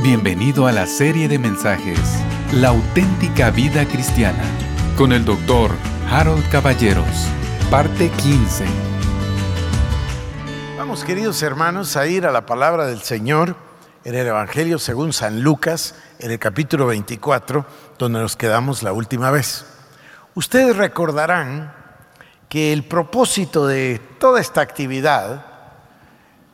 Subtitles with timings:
[0.00, 1.98] Bienvenido a la serie de mensajes
[2.52, 4.44] La auténtica vida cristiana
[4.96, 5.72] con el doctor
[6.08, 7.26] Harold Caballeros,
[7.68, 8.64] parte 15.
[10.76, 13.56] Vamos queridos hermanos a ir a la palabra del Señor
[14.04, 17.66] en el Evangelio según San Lucas, en el capítulo 24,
[17.98, 19.66] donde nos quedamos la última vez.
[20.36, 21.74] Ustedes recordarán
[22.48, 25.44] que el propósito de toda esta actividad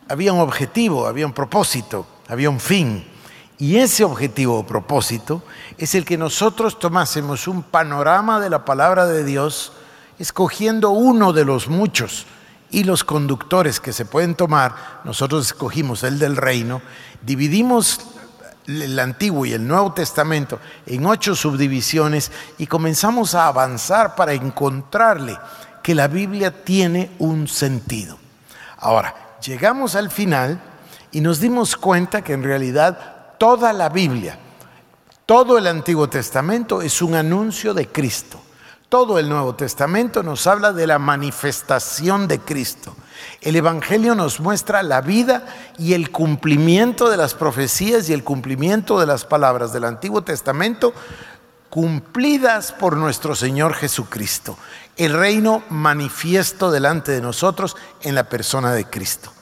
[0.08, 3.10] había un objetivo, había un propósito, había un fin.
[3.58, 5.42] Y ese objetivo o propósito
[5.78, 9.72] es el que nosotros tomásemos un panorama de la palabra de Dios,
[10.18, 12.26] escogiendo uno de los muchos
[12.70, 16.82] y los conductores que se pueden tomar, nosotros escogimos el del reino,
[17.22, 18.00] dividimos
[18.66, 25.38] el Antiguo y el Nuevo Testamento en ocho subdivisiones y comenzamos a avanzar para encontrarle
[25.82, 28.18] que la Biblia tiene un sentido.
[28.78, 30.60] Ahora, llegamos al final
[31.12, 33.13] y nos dimos cuenta que en realidad
[33.44, 34.38] toda la Biblia,
[35.26, 38.40] todo el Antiguo Testamento es un anuncio de Cristo.
[38.88, 42.96] Todo el Nuevo Testamento nos habla de la manifestación de Cristo.
[43.42, 45.44] El Evangelio nos muestra la vida
[45.76, 50.94] y el cumplimiento de las profecías y el cumplimiento de las palabras del Antiguo Testamento
[51.68, 54.56] cumplidas por nuestro Señor Jesucristo.
[54.96, 59.34] El reino manifiesto delante de nosotros en la persona de Cristo.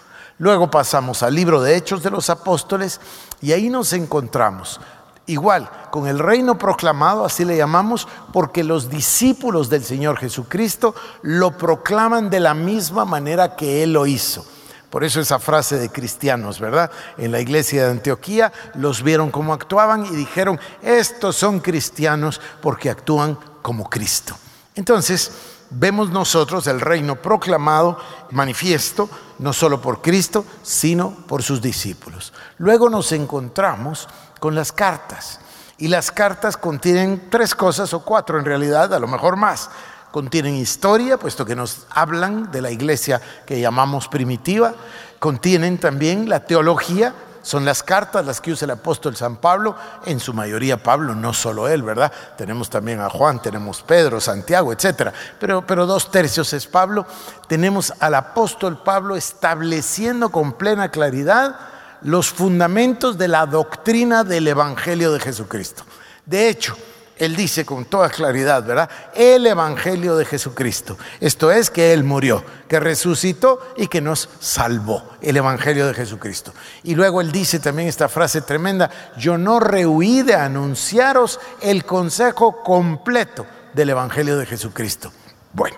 [0.43, 3.01] Luego pasamos al libro de Hechos de los Apóstoles
[3.41, 4.81] y ahí nos encontramos
[5.27, 11.57] igual con el reino proclamado, así le llamamos, porque los discípulos del Señor Jesucristo lo
[11.57, 14.45] proclaman de la misma manera que Él lo hizo.
[14.91, 16.91] Por eso esa frase de cristianos, ¿verdad?
[17.19, 22.91] En la iglesia de Antioquía los vieron cómo actuaban y dijeron, estos son cristianos porque
[22.91, 24.35] actúan como Cristo.
[24.75, 25.31] Entonces,
[25.73, 27.99] vemos nosotros el reino proclamado,
[28.31, 32.33] manifiesto, no solo por Cristo, sino por sus discípulos.
[32.59, 35.41] Luego nos encontramos con las cartas.
[35.79, 39.71] Y las cartas contienen tres cosas, o cuatro en realidad, a lo mejor más.
[40.13, 44.75] Contienen historia, puesto que nos hablan de la iglesia que llamamos primitiva.
[45.19, 49.77] Contienen también la teología, son las cartas las que usa el apóstol San Pablo,
[50.07, 52.13] en su mayoría Pablo, no solo él, ¿verdad?
[52.37, 55.13] Tenemos también a Juan, tenemos Pedro, Santiago, etcétera.
[55.39, 57.05] Pero, pero dos tercios es Pablo.
[57.49, 61.57] Tenemos al apóstol Pablo estableciendo con plena claridad
[62.03, 65.85] los fundamentos de la doctrina del Evangelio de Jesucristo.
[66.25, 66.77] De hecho,
[67.23, 68.91] él dice con toda claridad, ¿verdad?
[69.15, 70.99] El Evangelio de Jesucristo.
[71.21, 75.05] Esto es que Él murió, que resucitó y que nos salvó.
[75.21, 76.53] El Evangelio de Jesucristo.
[76.83, 82.61] Y luego Él dice también esta frase tremenda, yo no rehuí de anunciaros el consejo
[82.65, 85.13] completo del Evangelio de Jesucristo.
[85.53, 85.77] Bueno,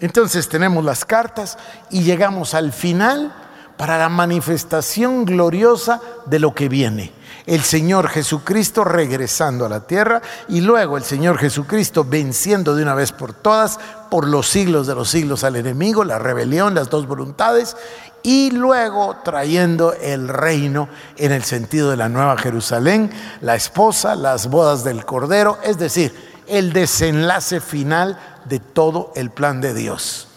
[0.00, 1.56] entonces tenemos las cartas
[1.90, 3.32] y llegamos al final
[3.76, 7.19] para la manifestación gloriosa de lo que viene
[7.50, 12.94] el Señor Jesucristo regresando a la tierra y luego el Señor Jesucristo venciendo de una
[12.94, 17.08] vez por todas por los siglos de los siglos al enemigo, la rebelión, las dos
[17.08, 17.76] voluntades
[18.22, 24.46] y luego trayendo el reino en el sentido de la nueva Jerusalén, la esposa, las
[24.46, 26.14] bodas del Cordero, es decir,
[26.46, 30.29] el desenlace final de todo el plan de Dios.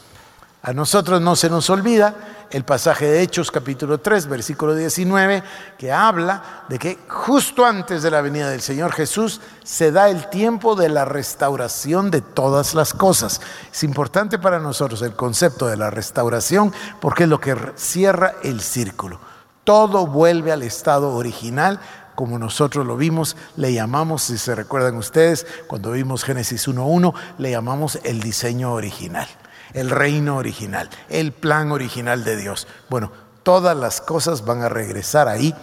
[0.66, 2.16] A nosotros no se nos olvida
[2.50, 5.44] el pasaje de Hechos capítulo 3, versículo 19,
[5.78, 10.29] que habla de que justo antes de la venida del Señor Jesús se da el
[10.29, 13.41] tiempo de la restauración de todas las cosas.
[13.74, 18.62] Es importante para nosotros el concepto de la restauración porque es lo que cierra el
[18.62, 19.19] círculo.
[19.66, 21.81] Todo vuelve al estado original
[22.16, 27.51] como nosotros lo vimos, le llamamos, si se recuerdan ustedes, cuando vimos Génesis 1.1, le
[27.51, 29.28] llamamos el diseño original
[29.73, 32.67] el reino original, el plan original de Dios.
[32.89, 33.11] Bueno,
[33.44, 35.53] todas las cosas van a regresar ahí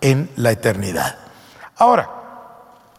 [0.00, 1.16] en la eternidad.
[1.76, 2.10] Ahora,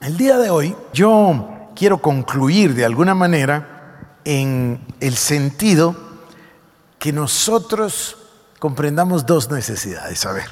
[0.02, 5.96] el día de hoy yo quiero concluir de alguna manera en el sentido
[7.00, 8.18] que nosotros
[8.60, 10.26] comprendamos dos necesidades.
[10.26, 10.46] A ver,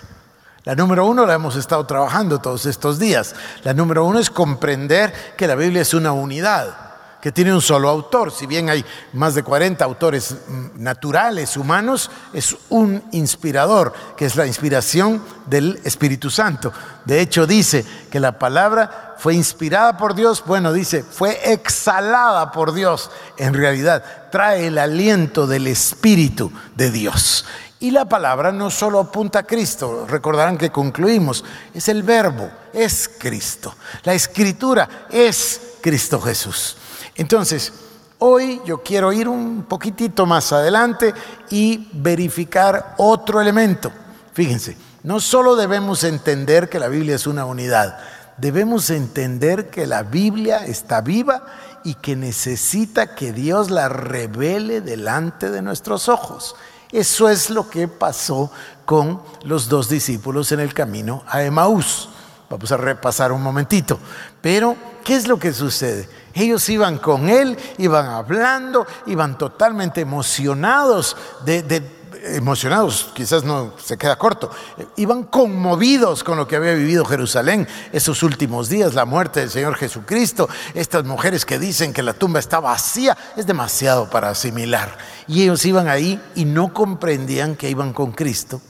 [0.63, 3.35] la número uno la hemos estado trabajando todos estos días.
[3.63, 6.88] La número uno es comprender que la Biblia es una unidad
[7.21, 8.31] que tiene un solo autor.
[8.31, 14.35] Si bien hay más de 40 autores mm, naturales, humanos, es un inspirador, que es
[14.35, 16.71] la inspiración del Espíritu Santo.
[17.05, 22.73] De hecho, dice que la palabra fue inspirada por Dios, bueno, dice, fue exhalada por
[22.73, 23.11] Dios.
[23.37, 27.45] En realidad, trae el aliento del Espíritu de Dios.
[27.81, 33.09] Y la palabra no solo apunta a Cristo, recordarán que concluimos, es el verbo, es
[33.17, 33.73] Cristo.
[34.03, 36.75] La escritura es Cristo Jesús.
[37.19, 37.73] Entonces,
[38.19, 41.13] hoy yo quiero ir un poquitito más adelante
[41.49, 43.91] y verificar otro elemento.
[44.31, 47.99] Fíjense, no solo debemos entender que la Biblia es una unidad,
[48.37, 51.43] debemos entender que la Biblia está viva
[51.83, 56.55] y que necesita que Dios la revele delante de nuestros ojos.
[56.89, 58.49] Eso es lo que pasó
[58.85, 62.07] con los dos discípulos en el camino a Emaús.
[62.49, 63.99] Vamos a repasar un momentito.
[64.41, 66.07] Pero, ¿qué es lo que sucede?
[66.33, 71.15] Ellos iban con él, iban hablando, iban totalmente emocionados
[71.45, 71.81] de,
[72.23, 74.51] emocionados, quizás no se queda corto,
[74.97, 79.75] iban conmovidos con lo que había vivido Jerusalén esos últimos días, la muerte del Señor
[79.75, 84.97] Jesucristo, estas mujeres que dicen que la tumba está vacía, es demasiado para asimilar.
[85.27, 88.61] Y ellos iban ahí y no comprendían que iban con Cristo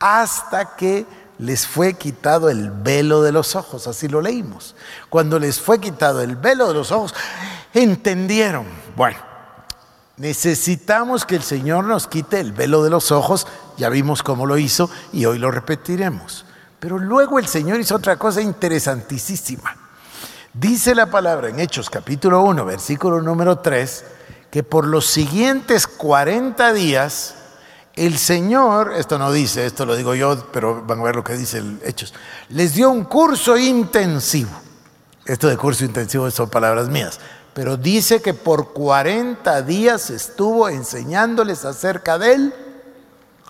[0.00, 1.06] hasta que
[1.38, 4.74] les fue quitado el velo de los ojos, así lo leímos.
[5.08, 7.14] Cuando les fue quitado el velo de los ojos,
[7.74, 9.28] entendieron, bueno,
[10.18, 13.46] Necesitamos que el Señor nos quite el velo de los ojos,
[13.76, 16.44] ya vimos cómo lo hizo y hoy lo repetiremos.
[16.80, 19.76] Pero luego el Señor hizo otra cosa interesantísima.
[20.52, 24.04] Dice la palabra en Hechos capítulo 1, versículo número 3,
[24.50, 27.36] que por los siguientes 40 días
[27.98, 31.36] el Señor, esto no dice, esto lo digo yo, pero van a ver lo que
[31.36, 32.14] dice el Hechos,
[32.50, 34.50] les dio un curso intensivo.
[35.24, 37.18] Esto de curso intensivo son palabras mías
[37.58, 42.54] pero dice que por 40 días estuvo enseñándoles acerca del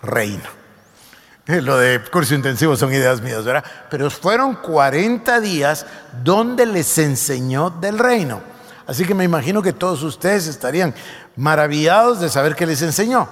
[0.01, 0.49] reino.
[1.47, 3.63] Eh, lo de curso intensivo son ideas mías, ¿verdad?
[3.91, 5.85] Pero fueron 40 días
[6.25, 8.41] donde les enseñó del reino.
[8.87, 10.95] Así que me imagino que todos ustedes estarían
[11.37, 13.29] maravillados de saber que les enseñó.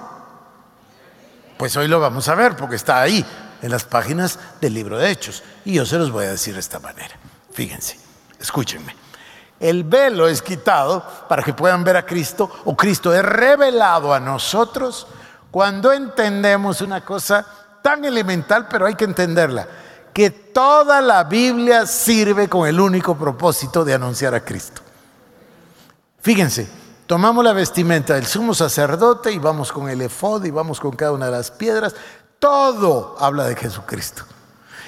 [1.57, 3.25] Pues hoy lo vamos a ver porque está ahí,
[3.61, 5.43] en las páginas del libro de Hechos.
[5.65, 7.15] Y yo se los voy a decir de esta manera.
[7.51, 7.97] Fíjense,
[8.39, 8.95] escúchenme.
[9.59, 14.19] El velo es quitado para que puedan ver a Cristo o Cristo es revelado a
[14.19, 15.07] nosotros
[15.49, 17.45] cuando entendemos una cosa
[17.81, 19.67] tan elemental, pero hay que entenderla,
[20.13, 24.81] que toda la Biblia sirve con el único propósito de anunciar a Cristo.
[26.21, 26.69] Fíjense,
[27.07, 31.13] tomamos la vestimenta del sumo sacerdote y vamos con el efod y vamos con cada
[31.13, 31.95] una de las piedras,
[32.37, 34.23] todo habla de Jesucristo.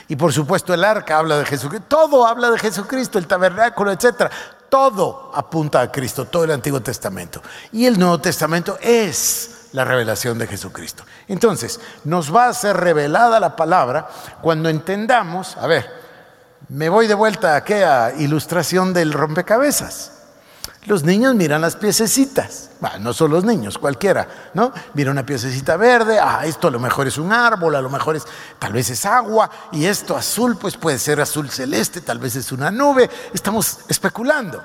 [0.08, 4.30] Y por supuesto el arca habla de Jesucristo, todo habla de Jesucristo, el tabernáculo, etcétera
[4.70, 7.42] todo apunta a Cristo, todo el Antiguo Testamento.
[7.72, 11.04] Y el Nuevo Testamento es la revelación de Jesucristo.
[11.28, 14.08] Entonces, nos va a ser revelada la palabra
[14.42, 15.90] cuando entendamos, a ver,
[16.70, 20.19] me voy de vuelta a aquella ilustración del rompecabezas.
[20.86, 22.70] Los niños miran las piececitas,
[23.02, 24.72] no son los niños, cualquiera, ¿no?
[24.94, 28.16] Mira una piececita verde, ah, esto a lo mejor es un árbol, a lo mejor
[28.16, 28.26] es,
[28.58, 32.52] tal vez es agua, y esto azul, pues puede ser azul celeste, tal vez es
[32.54, 34.64] una nube, estamos especulando.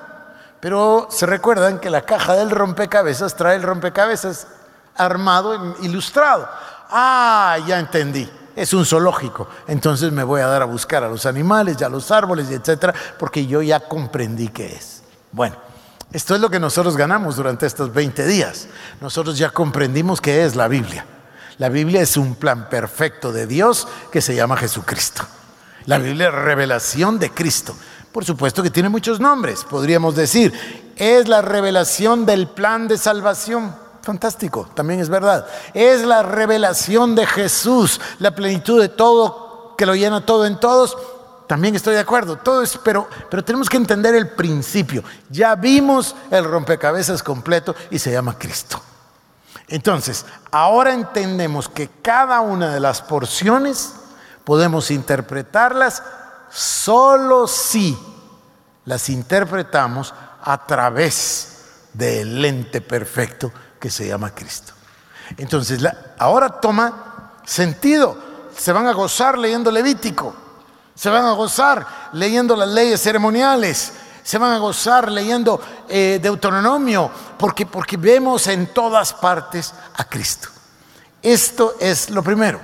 [0.60, 4.46] Pero se recuerdan que la caja del rompecabezas trae el rompecabezas
[4.96, 6.48] armado, ilustrado.
[6.90, 9.48] Ah, ya entendí es un zoológico.
[9.66, 12.94] Entonces me voy a dar a buscar a los animales y a los árboles etcétera,
[13.18, 15.02] porque yo ya comprendí qué es.
[15.32, 15.56] Bueno,
[16.14, 18.68] esto es lo que nosotros ganamos durante estos 20 días.
[19.00, 21.04] Nosotros ya comprendimos qué es la Biblia.
[21.58, 25.24] La Biblia es un plan perfecto de Dios que se llama Jesucristo.
[25.86, 27.74] La Biblia es revelación de Cristo.
[28.12, 29.64] Por supuesto que tiene muchos nombres.
[29.64, 30.52] Podríamos decir,
[30.94, 33.74] es la revelación del plan de salvación.
[34.00, 35.48] Fantástico, también es verdad.
[35.74, 40.96] Es la revelación de Jesús, la plenitud de todo, que lo llena todo en todos
[41.46, 45.04] también estoy de acuerdo, todo es, pero, pero tenemos que entender el principio.
[45.28, 48.80] Ya vimos el rompecabezas completo y se llama Cristo.
[49.68, 53.94] Entonces, ahora entendemos que cada una de las porciones
[54.44, 56.02] podemos interpretarlas
[56.50, 57.98] solo si
[58.84, 61.50] las interpretamos a través
[61.92, 64.72] del lente perfecto que se llama Cristo.
[65.38, 65.82] Entonces,
[66.18, 68.16] ahora toma sentido.
[68.56, 70.43] Se van a gozar leyendo Levítico.
[70.94, 73.92] Se van a gozar leyendo las leyes ceremoniales.
[74.22, 80.48] Se van a gozar leyendo eh, Deuteronomio, porque, porque vemos en todas partes a Cristo.
[81.20, 82.60] Esto es lo primero,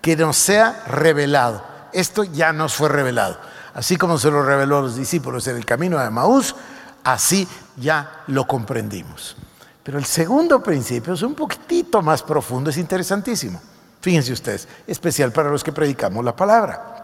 [0.00, 1.64] que nos sea revelado.
[1.92, 3.38] Esto ya nos fue revelado.
[3.74, 6.56] Así como se lo reveló a los discípulos en el camino de Maús,
[7.04, 9.36] así ya lo comprendimos.
[9.82, 13.60] Pero el segundo principio es un poquitito más profundo, es interesantísimo.
[14.00, 16.95] Fíjense ustedes, especial para los que predicamos la palabra.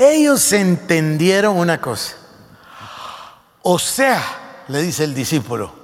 [0.00, 2.14] Ellos entendieron una cosa.
[3.60, 5.74] O sea, le dice el discípulo,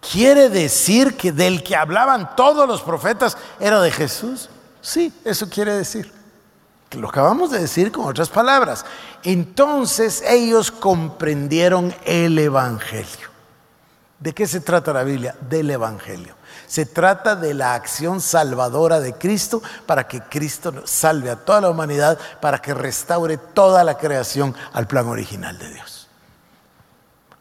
[0.00, 4.50] ¿quiere decir que del que hablaban todos los profetas era de Jesús?
[4.80, 6.10] Sí, eso quiere decir.
[6.90, 8.84] Lo acabamos de decir con otras palabras.
[9.22, 13.28] Entonces ellos comprendieron el Evangelio.
[14.18, 15.36] ¿De qué se trata la Biblia?
[15.48, 16.34] Del Evangelio.
[16.74, 21.70] Se trata de la acción salvadora de Cristo para que Cristo salve a toda la
[21.70, 26.08] humanidad, para que restaure toda la creación al plan original de Dios.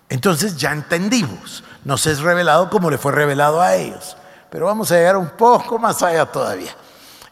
[0.07, 4.15] Entonces ya entendimos, nos es revelado como le fue revelado a ellos,
[4.51, 6.75] pero vamos a llegar un poco más allá todavía.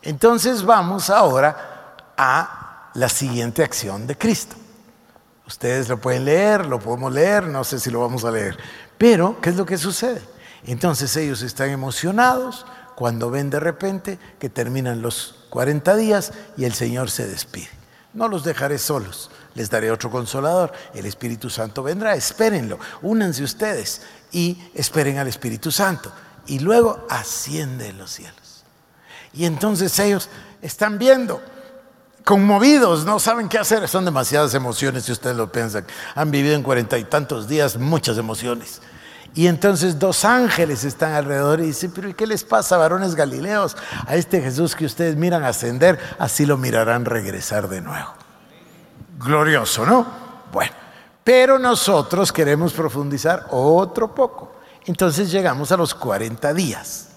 [0.02, 4.56] Entonces vamos ahora a la siguiente acción de Cristo.
[5.46, 8.58] Ustedes lo pueden leer, lo podemos leer, no sé si lo vamos a leer,
[8.98, 10.31] pero ¿qué es lo que sucede?
[10.66, 12.66] Entonces ellos están emocionados
[12.96, 17.70] cuando ven de repente que terminan los 40 días y el Señor se despide.
[18.14, 20.74] No los dejaré solos, les daré otro consolador.
[20.94, 24.02] El Espíritu Santo vendrá, espérenlo, únanse ustedes
[24.32, 26.12] y esperen al Espíritu Santo.
[26.46, 28.64] Y luego asciende en los cielos.
[29.34, 30.30] Y entonces ellos
[30.62, 31.42] están viendo,
[32.26, 33.88] conmovidos, no saben qué hacer.
[33.88, 35.86] Son demasiadas emociones si ustedes lo piensan.
[36.16, 38.82] Han vivido en cuarenta y tantos días muchas emociones.
[39.34, 43.78] Y entonces dos ángeles están alrededor y dicen, pero ¿y qué les pasa, varones galileos?
[44.06, 48.14] A este Jesús que ustedes miran ascender, así lo mirarán regresar de nuevo.
[49.18, 50.06] Glorioso, ¿no?
[50.52, 50.74] Bueno,
[51.24, 54.54] pero nosotros queremos profundizar otro poco.
[54.86, 57.08] Entonces llegamos a los 40 días.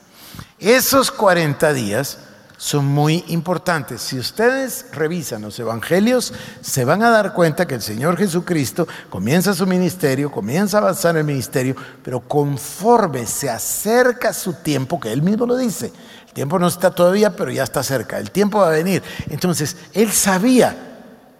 [0.58, 2.18] Esos 40 días
[2.64, 4.00] son muy importantes.
[4.00, 9.52] Si ustedes revisan los evangelios, se van a dar cuenta que el Señor Jesucristo comienza
[9.52, 15.12] su ministerio, comienza a avanzar en el ministerio, pero conforme se acerca su tiempo, que
[15.12, 15.92] él mismo lo dice,
[16.26, 19.02] el tiempo no está todavía, pero ya está cerca, el tiempo va a venir.
[19.28, 20.74] Entonces, él sabía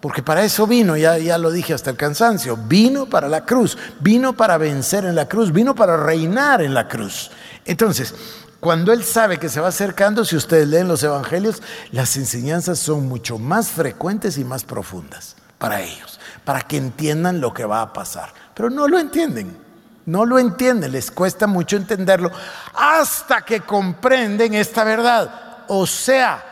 [0.01, 3.75] porque para eso vino, ya, ya lo dije hasta el cansancio, vino para la cruz,
[3.99, 7.31] vino para vencer en la cruz, vino para reinar en la cruz.
[7.65, 8.13] Entonces,
[8.59, 13.07] cuando Él sabe que se va acercando, si ustedes leen los evangelios, las enseñanzas son
[13.07, 17.93] mucho más frecuentes y más profundas para ellos, para que entiendan lo que va a
[17.93, 18.33] pasar.
[18.53, 19.57] Pero no lo entienden,
[20.05, 22.31] no lo entienden, les cuesta mucho entenderlo
[22.73, 25.63] hasta que comprenden esta verdad.
[25.67, 26.43] O sea,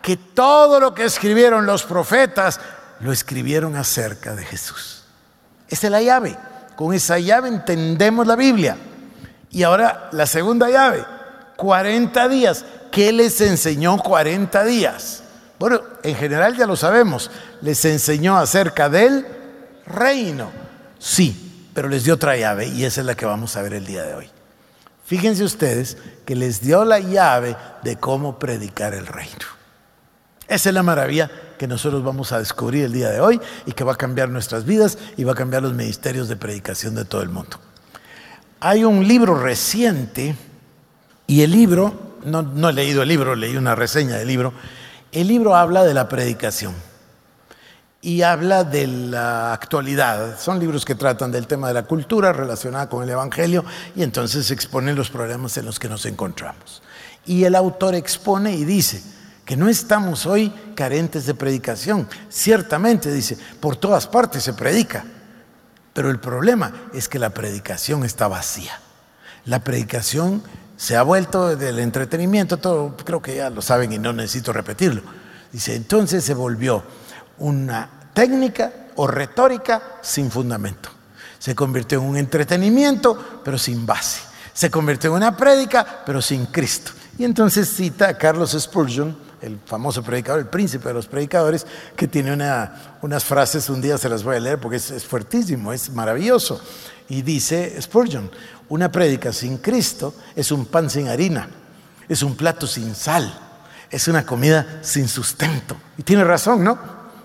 [0.00, 2.60] que todo lo que escribieron los profetas
[3.00, 5.04] lo escribieron acerca de Jesús.
[5.68, 6.36] Esa es la llave.
[6.76, 8.76] Con esa llave entendemos la Biblia.
[9.50, 11.17] Y ahora la segunda llave
[11.58, 12.64] 40 días.
[12.92, 15.24] ¿Qué les enseñó 40 días?
[15.58, 17.32] Bueno, en general ya lo sabemos.
[17.62, 19.26] Les enseñó acerca del
[19.84, 20.52] reino.
[21.00, 23.84] Sí, pero les dio otra llave y esa es la que vamos a ver el
[23.84, 24.30] día de hoy.
[25.04, 29.46] Fíjense ustedes que les dio la llave de cómo predicar el reino.
[30.46, 33.82] Esa es la maravilla que nosotros vamos a descubrir el día de hoy y que
[33.82, 37.22] va a cambiar nuestras vidas y va a cambiar los ministerios de predicación de todo
[37.22, 37.58] el mundo.
[38.60, 40.36] Hay un libro reciente
[41.28, 41.92] y el libro,
[42.24, 44.54] no, he leído el libro, leí una reseña del libro,
[45.12, 46.74] el libro habla de la predicación
[48.00, 50.40] y habla de la actualidad.
[50.40, 53.62] Son libros que tratan del tema de la cultura relacionada con el Evangelio
[53.94, 56.82] y entonces exponen los problemas en los que nos encontramos.
[57.26, 59.02] Y el autor expone y dice
[59.44, 62.08] que no estamos hoy carentes de predicación.
[62.30, 65.04] Ciertamente, dice, por todas partes se predica,
[65.92, 68.80] pero el problema es que la predicación está vacía.
[69.44, 70.42] La predicación
[70.78, 75.02] se ha vuelto del entretenimiento, todo creo que ya lo saben y no necesito repetirlo.
[75.52, 76.84] Dice, entonces se volvió
[77.38, 80.88] una técnica o retórica sin fundamento.
[81.40, 84.20] Se convirtió en un entretenimiento, pero sin base.
[84.52, 86.92] Se convirtió en una prédica, pero sin Cristo.
[87.18, 91.66] Y entonces cita a Carlos Spurgeon, el famoso predicador, el príncipe de los predicadores,
[91.96, 92.32] que tiene
[93.02, 96.60] unas frases, un día se las voy a leer porque es, es fuertísimo, es maravilloso.
[97.08, 98.30] Y dice Spurgeon,
[98.68, 101.48] una prédica sin Cristo es un pan sin harina,
[102.08, 103.32] es un plato sin sal,
[103.90, 105.76] es una comida sin sustento.
[105.96, 106.78] Y tiene razón, ¿no?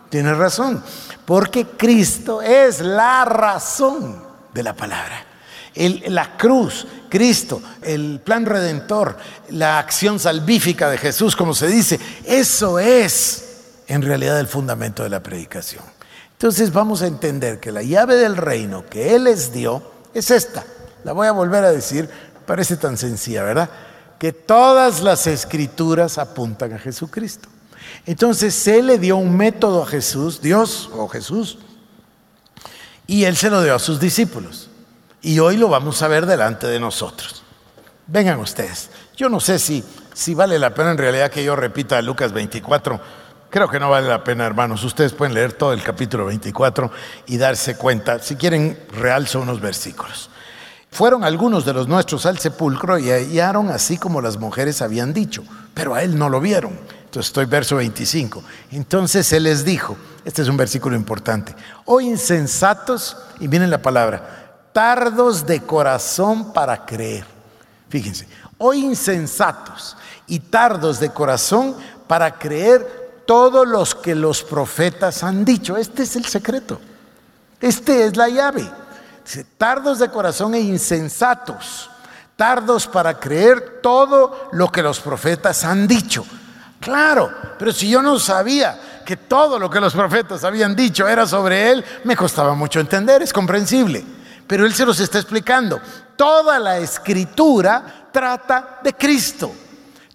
[0.09, 0.83] Tiene razón,
[1.25, 5.32] porque Cristo es la razón de la palabra.
[5.75, 9.17] La cruz, Cristo, el plan redentor,
[9.49, 13.43] la acción salvífica de Jesús, como se dice, eso es
[13.87, 15.83] en realidad el fundamento de la predicación.
[16.33, 19.81] Entonces vamos a entender que la llave del reino que Él les dio
[20.13, 20.65] es esta.
[21.03, 22.09] La voy a volver a decir,
[22.45, 23.69] parece tan sencilla, ¿verdad?
[24.19, 27.49] Que todas las escrituras apuntan a Jesucristo.
[28.05, 31.57] Entonces Él le dio un método a Jesús, Dios o Jesús,
[33.07, 34.69] y Él se lo dio a sus discípulos.
[35.23, 37.43] Y hoy lo vamos a ver delante de nosotros.
[38.07, 38.89] Vengan ustedes.
[39.15, 39.83] Yo no sé si,
[40.35, 42.99] vale la pena en realidad que yo repita Lucas 24.
[43.49, 44.83] Creo que no vale la pena, hermanos.
[44.83, 46.91] Ustedes pueden leer todo el capítulo 24
[47.27, 48.19] y darse cuenta.
[48.19, 50.29] Si quieren, realzo unos versículos.
[50.91, 55.43] Fueron algunos de los nuestros al sepulcro y hallaron así como las mujeres habían dicho,
[55.73, 56.77] pero a él no lo vieron.
[57.05, 58.43] Entonces estoy verso 25.
[58.71, 64.42] Entonces él les dijo, este es un versículo importante, oh insensatos, y miren la palabra,
[64.73, 67.25] tardos de corazón para creer.
[67.89, 68.27] Fíjense,
[68.57, 69.95] o insensatos
[70.27, 71.75] y tardos de corazón
[72.07, 75.77] para creer todos los que los profetas han dicho.
[75.77, 76.81] Este es el secreto.
[77.61, 78.69] Este es la llave.
[79.57, 81.89] Tardos de corazón e insensatos.
[82.35, 86.25] Tardos para creer todo lo que los profetas han dicho.
[86.79, 91.25] Claro, pero si yo no sabía que todo lo que los profetas habían dicho era
[91.25, 94.03] sobre él, me costaba mucho entender, es comprensible.
[94.47, 95.79] Pero él se los está explicando.
[96.15, 99.51] Toda la escritura trata de Cristo.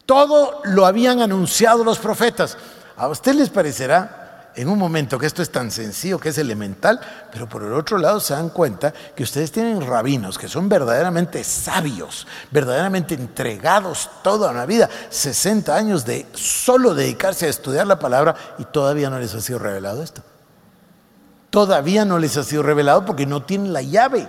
[0.06, 2.56] Todo lo habían anunciado los profetas.
[2.96, 7.00] ¿A usted les parecerá en un momento que esto es tan sencillo, que es elemental,
[7.30, 11.44] pero por el otro lado se dan cuenta que ustedes tienen rabinos que son verdaderamente
[11.44, 18.34] sabios, verdaderamente entregados toda una vida, 60 años de solo dedicarse a estudiar la palabra
[18.58, 20.22] y todavía no les ha sido revelado esto.
[21.50, 24.28] Todavía no les ha sido revelado porque no tienen la llave,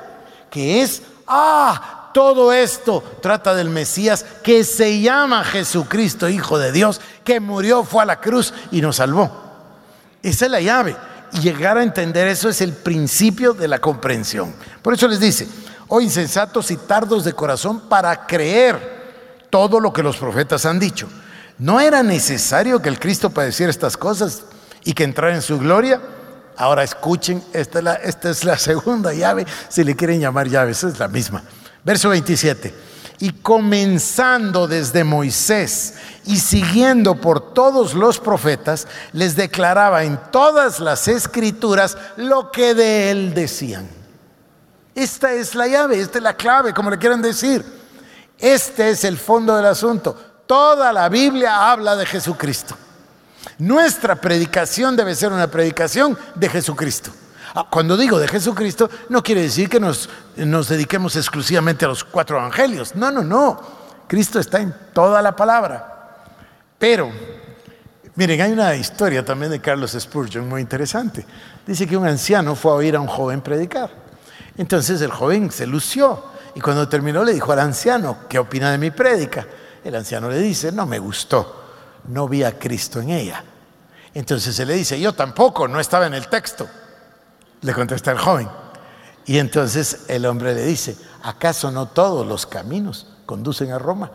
[0.50, 7.02] que es, ah, todo esto trata del Mesías que se llama Jesucristo, Hijo de Dios,
[7.24, 9.30] que murió, fue a la cruz y nos salvó.
[10.24, 10.96] Esa es la llave.
[11.34, 14.54] Y llegar a entender eso es el principio de la comprensión.
[14.82, 15.48] Por eso les dice,
[15.88, 21.08] oh insensatos y tardos de corazón para creer todo lo que los profetas han dicho.
[21.60, 24.44] ¿No era necesario que el Cristo padeciera estas cosas
[24.84, 26.02] y que entrara en su gloria?
[26.60, 27.80] Ahora escuchen, esta
[28.30, 31.42] es la, segunda llave, si le quieren llamar llave, esa es la misma.
[31.84, 32.89] Verso 27
[33.22, 41.08] y comenzando desde Moisés y siguiendo por todos los profetas, les declaraba en todas las
[41.10, 43.89] escrituras lo que de él decían.
[44.96, 47.66] Esta es la llave, esta es la clave, como le quieran decir.
[48.38, 50.16] Este es el fondo del asunto.
[50.48, 52.75] Toda la Biblia habla de Jesucristo.
[53.58, 57.12] Nuestra predicación debe ser una predicación de Jesucristo.
[57.55, 62.03] Ah, cuando digo de Jesucristo, no quiere decir que nos, nos dediquemos exclusivamente a los
[62.03, 62.96] cuatro evangelios.
[62.96, 63.60] No, no, no.
[64.08, 66.25] Cristo está en toda la palabra.
[66.77, 67.12] Pero,
[68.15, 71.25] miren, hay una historia también de Carlos Spurgeon muy interesante.
[71.65, 73.89] Dice que un anciano fue a oír a un joven predicar.
[74.58, 76.24] Entonces el joven se lució
[76.55, 79.46] y cuando terminó le dijo al anciano, ¿qué opina de mi prédica?
[79.83, 81.69] El anciano le dice, no me gustó,
[82.07, 83.44] no vi a Cristo en ella.
[84.14, 86.68] Entonces se le dice, yo tampoco, no estaba en el texto.
[87.62, 88.50] Le contesta el joven.
[89.25, 94.12] Y entonces el hombre le dice, ¿acaso no todos los caminos conducen a Roma?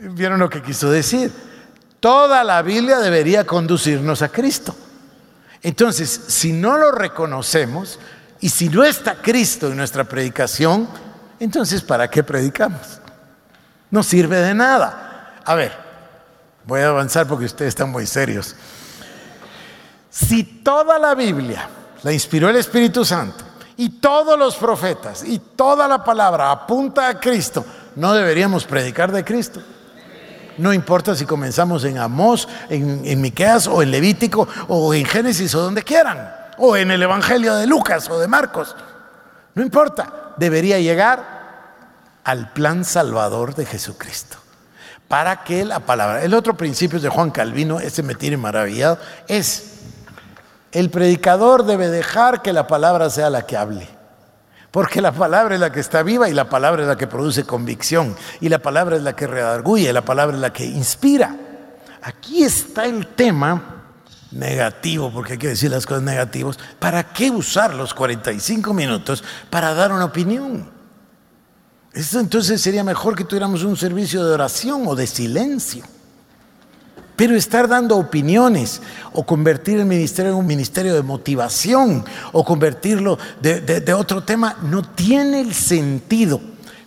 [0.00, 1.32] ¿Vieron lo que quiso decir?
[2.00, 4.74] Toda la Biblia debería conducirnos a Cristo.
[5.62, 8.00] Entonces, si no lo reconocemos
[8.40, 10.88] y si no está Cristo en nuestra predicación,
[11.38, 13.00] entonces ¿para qué predicamos?
[13.90, 15.40] No sirve de nada.
[15.44, 15.81] A ver,
[16.66, 18.54] voy a avanzar porque ustedes están muy serios.
[20.10, 21.68] Si toda la Biblia
[22.02, 23.44] la inspiró el Espíritu Santo
[23.76, 27.64] y todos los profetas y toda la palabra apunta a Cristo,
[27.96, 29.62] no deberíamos predicar de Cristo.
[30.58, 35.62] No importa si comenzamos en Amós, en, Miqueas o en Levítico o en Génesis o
[35.62, 38.76] donde quieran, o en el Evangelio de Lucas o de Marcos.
[39.54, 44.41] No importa, debería llegar al plan salvador de Jesucristo.
[45.12, 48.98] Para que la palabra, el otro principio de Juan Calvino, ese me tiene maravillado,
[49.28, 49.74] es
[50.72, 53.86] el predicador debe dejar que la palabra sea la que hable.
[54.70, 57.44] Porque la palabra es la que está viva y la palabra es la que produce
[57.44, 61.36] convicción y la palabra es la que redarguye, la palabra es la que inspira.
[62.00, 63.82] Aquí está el tema
[64.30, 66.58] negativo, porque hay que decir las cosas negativas.
[66.78, 70.81] ¿Para qué usar los 45 minutos para dar una opinión?
[71.94, 75.84] Entonces sería mejor que tuviéramos un servicio de oración o de silencio.
[77.16, 78.80] Pero estar dando opiniones
[79.12, 84.82] o convertir el ministerio en un ministerio de motivación o convertirlo de, otro tema no
[84.82, 86.40] tiene el sentido.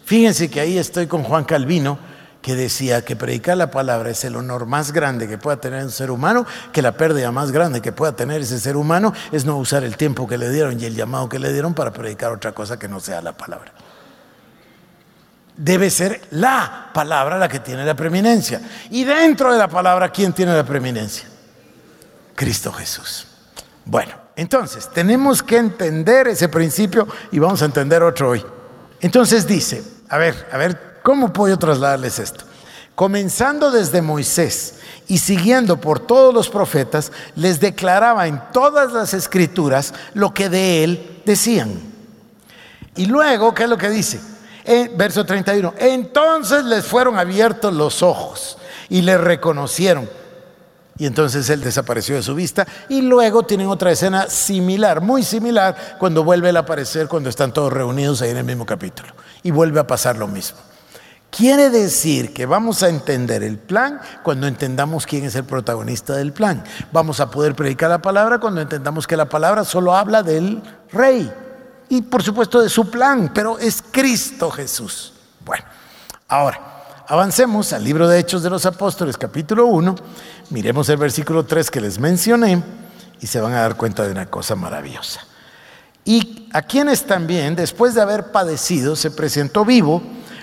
[0.03, 1.99] Fíjense que ahí estoy con Juan Calvino
[2.41, 5.91] que decía que predicar la palabra es el honor más grande que pueda tener un
[5.91, 9.57] ser humano, que la pérdida más grande que pueda tener ese ser humano es no
[9.57, 12.51] usar el tiempo que le dieron y el llamado que le dieron para predicar otra
[12.51, 13.71] cosa que no sea la palabra
[15.57, 18.61] debe ser la palabra la que tiene la preeminencia.
[18.89, 21.27] Y dentro de la palabra, ¿quién tiene la preeminencia?
[22.35, 23.27] Cristo Jesús.
[23.85, 28.45] Bueno, entonces tenemos que entender ese principio y vamos a entender otro hoy.
[28.99, 32.45] Entonces dice, a ver, a ver, ¿cómo puedo trasladarles esto?
[32.95, 34.75] Comenzando desde Moisés
[35.07, 40.83] y siguiendo por todos los profetas, les declaraba en todas las escrituras lo que de
[40.83, 41.79] él decían.
[42.95, 44.19] Y luego, ¿qué es lo que dice?
[44.95, 45.73] Verso 31.
[45.78, 48.58] Entonces les fueron abiertos los ojos
[48.89, 50.10] y le reconocieron.
[50.97, 52.65] Y entonces él desapareció de su vista.
[52.88, 57.73] Y luego tienen otra escena similar, muy similar, cuando vuelve a aparecer, cuando están todos
[57.73, 59.10] reunidos ahí en el mismo capítulo.
[59.43, 60.58] Y vuelve a pasar lo mismo.
[61.30, 66.32] Quiere decir que vamos a entender el plan cuando entendamos quién es el protagonista del
[66.32, 66.63] plan.
[66.93, 71.30] Vamos a poder predicar la palabra cuando entendamos que la palabra solo habla del rey.
[71.89, 75.13] Y por supuesto de su plan, pero es Cristo Jesús.
[75.43, 75.65] Bueno,
[76.28, 76.71] ahora.
[77.08, 79.95] Avancemos al libro de Hechos de los Apóstoles, capítulo 1.
[80.50, 82.63] Miremos el versículo 3 que les mencioné
[83.21, 85.21] y se van a dar cuenta de una cosa maravillosa.
[86.04, 90.02] Y a quienes también, después de haber padecido, se presentó vivo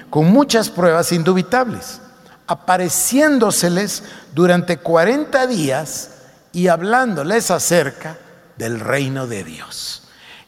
[0.08, 2.00] con muchas pruebas indubitables,
[2.46, 6.10] apareciéndoseles durante 40 días
[6.52, 8.18] y hablándoles acerca
[8.56, 10.01] del reino de Dios.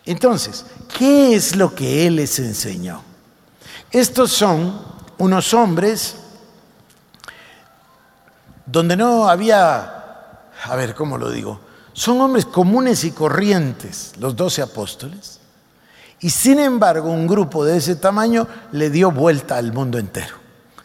[0.07, 0.67] Entonces,
[0.99, 3.03] ¿qué es lo que Él les enseñó?
[3.91, 4.81] Estos son
[5.19, 6.17] unos hombres
[8.67, 11.61] donde no había, a ver, ¿cómo lo digo?
[11.93, 15.39] Son hombres comunes y corrientes, los doce apóstoles,
[16.21, 20.37] y sin embargo un grupo de ese tamaño le dio vuelta al mundo entero.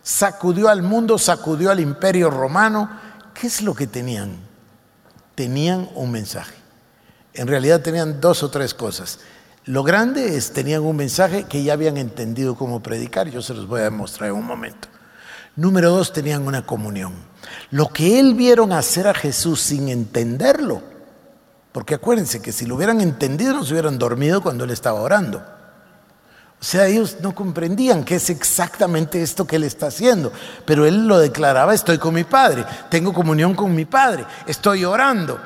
[0.03, 2.89] Sacudió al mundo, sacudió al imperio romano.
[3.33, 4.37] ¿Qué es lo que tenían?
[5.35, 6.58] Tenían un mensaje.
[7.33, 9.19] En realidad tenían dos o tres cosas.
[9.65, 13.67] Lo grande es, tenían un mensaje que ya habían entendido cómo predicar, yo se los
[13.67, 14.87] voy a demostrar en un momento.
[15.55, 17.13] Número dos, tenían una comunión.
[17.69, 20.81] Lo que él vieron hacer a Jesús sin entenderlo,
[21.71, 25.43] porque acuérdense que si lo hubieran entendido no se hubieran dormido cuando él estaba orando.
[26.59, 30.33] O sea, ellos no comprendían qué es exactamente esto que él está haciendo,
[30.65, 35.39] pero él lo declaraba, estoy con mi Padre, tengo comunión con mi Padre, estoy orando.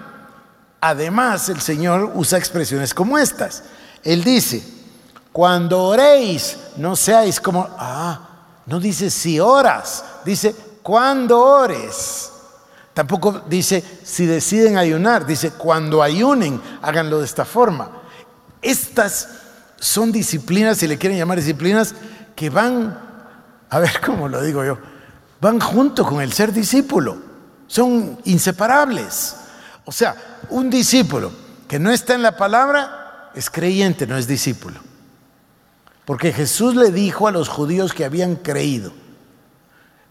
[0.85, 3.63] Además, el Señor usa expresiones como estas.
[4.03, 4.61] Él dice,
[5.31, 8.19] cuando oréis, no seáis como, ah,
[8.65, 12.29] no dice si oras, dice cuando ores.
[12.93, 17.89] Tampoco dice si deciden ayunar, dice cuando ayunen, háganlo de esta forma.
[18.61, 19.29] Estas
[19.79, 21.95] son disciplinas, si le quieren llamar disciplinas,
[22.35, 22.99] que van,
[23.69, 24.77] a ver cómo lo digo yo,
[25.39, 27.19] van junto con el ser discípulo,
[27.67, 29.37] son inseparables.
[29.85, 31.31] O sea, un discípulo
[31.67, 34.79] que no está en la palabra es creyente, no es discípulo.
[36.05, 38.91] Porque Jesús le dijo a los judíos que habían creído,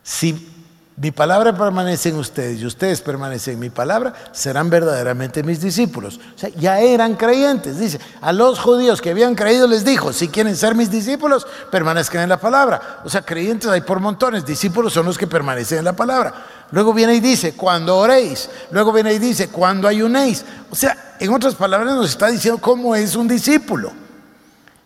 [0.03, 0.52] si
[0.95, 6.21] mi palabra permanece en ustedes y ustedes permanecen en mi palabra, serán verdaderamente mis discípulos.
[6.35, 7.79] O sea, ya eran creyentes.
[7.79, 12.23] Dice, a los judíos que habían creído les dijo, si quieren ser mis discípulos, permanezcan
[12.23, 13.01] en la palabra.
[13.05, 16.35] O sea, creyentes hay por montones, discípulos son los que permanecen en la palabra.
[16.73, 18.51] Luego viene y dice, cuando oréis.
[18.71, 20.45] Luego viene y dice, cuando ayunéis.
[20.71, 23.93] O sea, en otras palabras nos está diciendo cómo es un discípulo.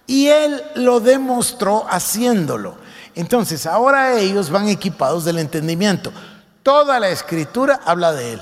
[0.07, 2.86] Y él lo demostró haciéndolo.
[3.17, 6.13] Entonces, ahora ellos van equipados del entendimiento.
[6.63, 8.41] Toda la escritura habla de él.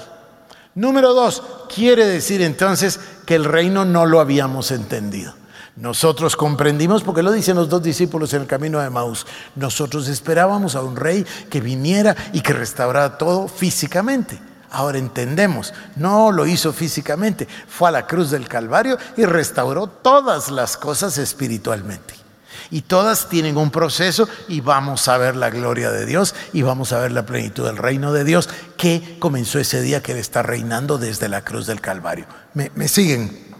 [0.75, 5.33] Número dos, quiere decir entonces que el reino no lo habíamos entendido.
[5.77, 10.75] Nosotros comprendimos, porque lo dicen los dos discípulos en el camino de Maús, nosotros esperábamos
[10.75, 14.41] a un rey que viniera y que restaurara todo físicamente.
[14.73, 20.51] Ahora entendemos, no lo hizo físicamente, fue a la cruz del Calvario y restauró todas
[20.51, 22.24] las cosas espiritualmente.
[22.71, 26.93] Y todas tienen un proceso y vamos a ver la gloria de Dios y vamos
[26.93, 30.43] a ver la plenitud del reino de Dios que comenzó ese día que Él está
[30.43, 32.27] reinando desde la cruz del Calvario.
[32.55, 33.55] ¿Me, me siguen?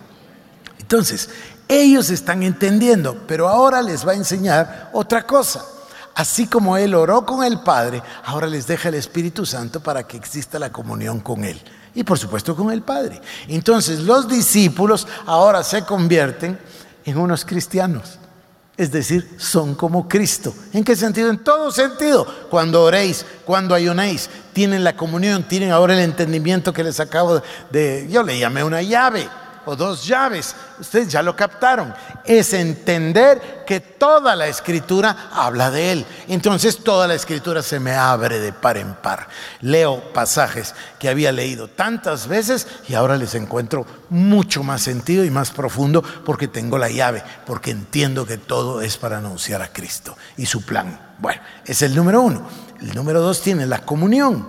[0.79, 1.31] Entonces,
[1.69, 5.65] ellos están entendiendo, pero ahora les va a enseñar otra cosa.
[6.15, 10.17] Así como Él oró con el Padre, ahora les deja el Espíritu Santo para que
[10.17, 11.61] exista la comunión con Él.
[11.95, 13.21] Y por supuesto con el Padre.
[13.49, 16.59] Entonces los discípulos ahora se convierten
[17.05, 18.19] en unos cristianos.
[18.77, 20.53] Es decir, son como Cristo.
[20.73, 21.31] ¿En qué sentido?
[21.31, 22.27] En todo sentido.
[22.51, 28.09] Cuando oréis, cuando ayunéis, tienen la comunión, tienen ahora el entendimiento que les acabo de...
[28.11, 29.29] Yo le llamé una llave
[29.67, 30.55] o dos llaves.
[30.79, 31.95] Ustedes ya lo captaron.
[32.25, 36.07] Es entender que toda la escritura habla de Él.
[36.29, 39.29] Entonces toda la escritura se me abre de par en par.
[39.61, 45.31] Leo pasajes que había leído tantas veces y ahora les encuentro mucho más sentido y
[45.31, 50.17] más profundo porque tengo la llave, porque entiendo que todo es para anunciar a Cristo
[50.37, 51.15] y su plan.
[51.19, 52.47] Bueno, es el número uno.
[52.81, 54.49] El número dos tiene la comunión.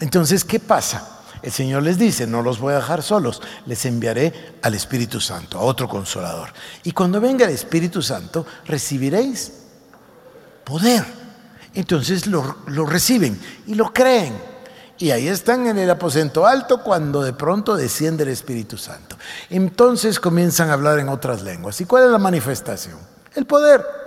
[0.00, 1.11] Entonces, ¿qué pasa?
[1.42, 5.58] El Señor les dice, no los voy a dejar solos, les enviaré al Espíritu Santo,
[5.58, 6.50] a otro consolador.
[6.84, 9.52] Y cuando venga el Espíritu Santo, recibiréis
[10.64, 11.04] poder.
[11.74, 14.34] Entonces lo, reciben y lo creen.
[14.98, 19.16] Y ahí están en el aposento alto cuando de pronto desciende el Espíritu Santo.
[19.50, 21.80] Entonces comienzan a hablar en otras lenguas.
[21.80, 22.98] ¿Y cuál es la manifestación?
[23.34, 24.01] El poder.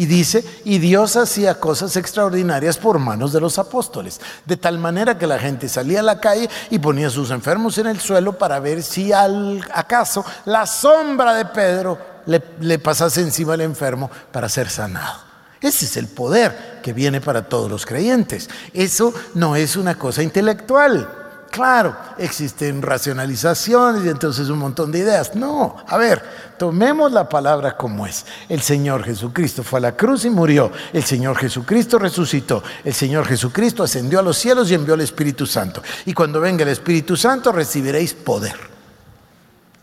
[0.00, 5.18] Y dice, y Dios hacía cosas extraordinarias por manos de los apóstoles, de tal manera
[5.18, 8.32] que la gente salía a la calle y ponía a sus enfermos en el suelo
[8.32, 14.10] para ver si al, acaso la sombra de Pedro le, le pasase encima al enfermo
[14.32, 15.20] para ser sanado.
[15.60, 18.48] Ese es el poder que viene para todos los creyentes.
[18.72, 21.19] Eso no es una cosa intelectual.
[21.50, 25.34] Claro, existen racionalizaciones y entonces un montón de ideas.
[25.34, 26.22] No, a ver,
[26.56, 28.24] tomemos la palabra como es.
[28.48, 30.70] El Señor Jesucristo fue a la cruz y murió.
[30.92, 32.62] El Señor Jesucristo resucitó.
[32.84, 35.82] El Señor Jesucristo ascendió a los cielos y envió al Espíritu Santo.
[36.06, 38.54] Y cuando venga el Espíritu Santo recibiréis poder.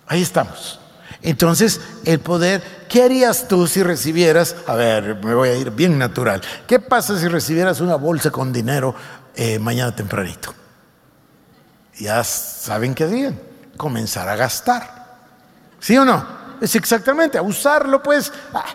[0.08, 0.80] Ahí estamos.
[1.22, 5.98] Entonces, el poder, ¿qué harías tú si recibieras, a ver, me voy a ir bien
[5.98, 8.96] natural, ¿qué pasa si recibieras una bolsa con dinero
[9.36, 10.54] eh, mañana tempranito?
[12.00, 13.40] Ya saben qué harían,
[13.76, 15.18] comenzar a gastar.
[15.80, 16.26] ¿Sí o no?
[16.62, 18.66] Es exactamente, a usarlo pues, ah,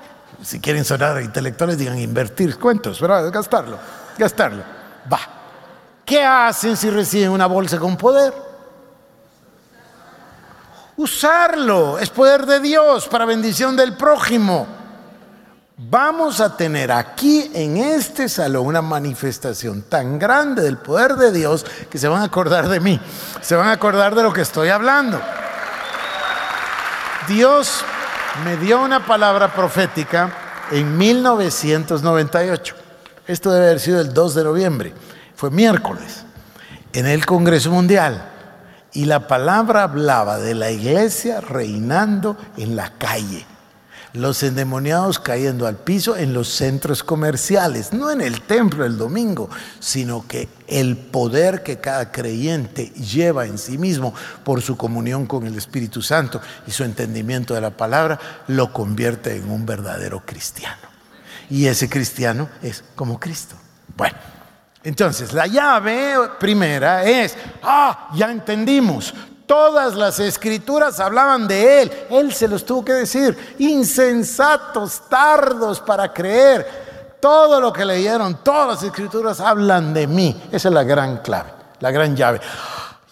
[0.42, 3.78] si quieren sonar intelectuales digan invertir cuentos, pero gastarlo,
[4.18, 4.62] gastarlo.
[5.12, 5.20] Va.
[6.04, 8.34] ¿Qué hacen si reciben una bolsa con poder?
[10.96, 14.81] Usarlo, es poder de Dios para bendición del prójimo
[15.88, 21.64] vamos a tener aquí en este salón una manifestación tan grande del poder de Dios
[21.90, 23.00] que se van a acordar de mí,
[23.40, 25.20] se van a acordar de lo que estoy hablando.
[27.28, 27.84] Dios
[28.44, 30.32] me dio una palabra profética
[30.70, 32.74] en 1998.
[33.26, 34.94] Esto debe haber sido el 2 de noviembre,
[35.36, 36.24] fue miércoles,
[36.92, 38.28] en el Congreso Mundial.
[38.94, 43.46] Y la palabra hablaba de la iglesia reinando en la calle
[44.12, 49.48] los endemoniados cayendo al piso en los centros comerciales, no en el templo el domingo,
[49.80, 55.46] sino que el poder que cada creyente lleva en sí mismo por su comunión con
[55.46, 60.92] el Espíritu Santo y su entendimiento de la palabra, lo convierte en un verdadero cristiano.
[61.48, 63.56] Y ese cristiano es como Cristo.
[63.96, 64.16] Bueno.
[64.84, 69.14] Entonces, la llave primera es, ah, ya entendimos,
[69.52, 71.92] Todas las escrituras hablaban de él.
[72.08, 73.54] Él se los tuvo que decir.
[73.58, 77.18] Insensatos, tardos para creer.
[77.20, 80.42] Todo lo que leyeron, todas las escrituras hablan de mí.
[80.50, 82.40] Esa es la gran clave, la gran llave.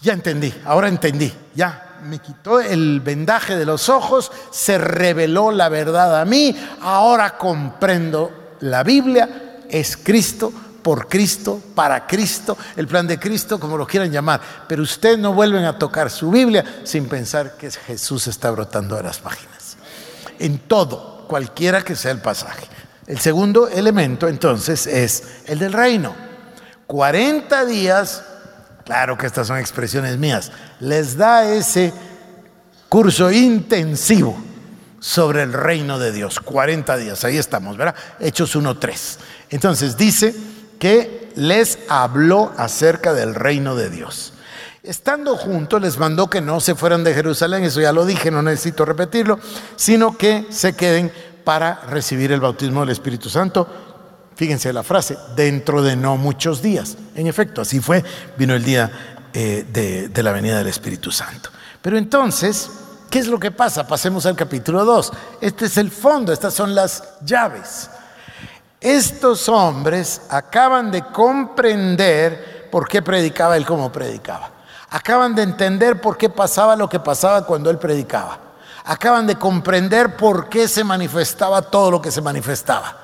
[0.00, 1.31] Ya entendí, ahora entendí.
[1.55, 6.57] Ya me quitó el vendaje de los ojos, se reveló la verdad a mí.
[6.81, 10.50] Ahora comprendo la Biblia, es Cristo
[10.83, 14.40] por Cristo, para Cristo, el plan de Cristo, como lo quieran llamar.
[14.66, 19.03] Pero ustedes no vuelven a tocar su Biblia sin pensar que Jesús está brotando de
[19.03, 19.77] las páginas.
[20.38, 22.66] En todo, cualquiera que sea el pasaje.
[23.07, 26.14] El segundo elemento entonces es el del reino.
[26.87, 28.23] 40 días,
[28.85, 31.93] claro que estas son expresiones mías, les da ese
[32.88, 34.37] curso intensivo
[34.99, 36.40] sobre el reino de Dios.
[36.40, 37.95] 40 días, ahí estamos, ¿verdad?
[38.21, 39.19] Hechos 1.3.
[39.51, 40.35] Entonces dice
[40.81, 44.33] que les habló acerca del reino de Dios.
[44.83, 48.43] Estando juntos les mandó que no se fueran de Jerusalén, eso ya lo dije, no
[48.43, 49.38] necesito repetirlo,
[49.77, 51.12] sino que se queden
[51.45, 53.69] para recibir el bautismo del Espíritu Santo.
[54.35, 56.97] Fíjense la frase, dentro de no muchos días.
[57.14, 58.03] En efecto, así fue,
[58.38, 58.90] vino el día
[59.35, 61.51] eh, de, de la venida del Espíritu Santo.
[61.83, 62.71] Pero entonces,
[63.11, 63.87] ¿qué es lo que pasa?
[63.87, 65.12] Pasemos al capítulo 2.
[65.43, 67.90] Este es el fondo, estas son las llaves.
[68.81, 74.51] Estos hombres acaban de comprender por qué predicaba él como predicaba.
[74.88, 78.38] Acaban de entender por qué pasaba lo que pasaba cuando él predicaba.
[78.85, 82.97] Acaban de comprender por qué se manifestaba todo lo que se manifestaba.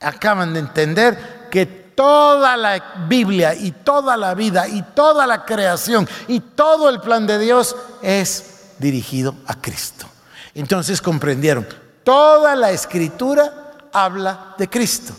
[0.00, 6.08] Acaban de entender que toda la Biblia y toda la vida y toda la creación
[6.26, 10.06] y todo el plan de Dios es dirigido a Cristo.
[10.54, 11.66] Entonces comprendieron
[12.02, 15.14] toda la escritura habla de Cristo.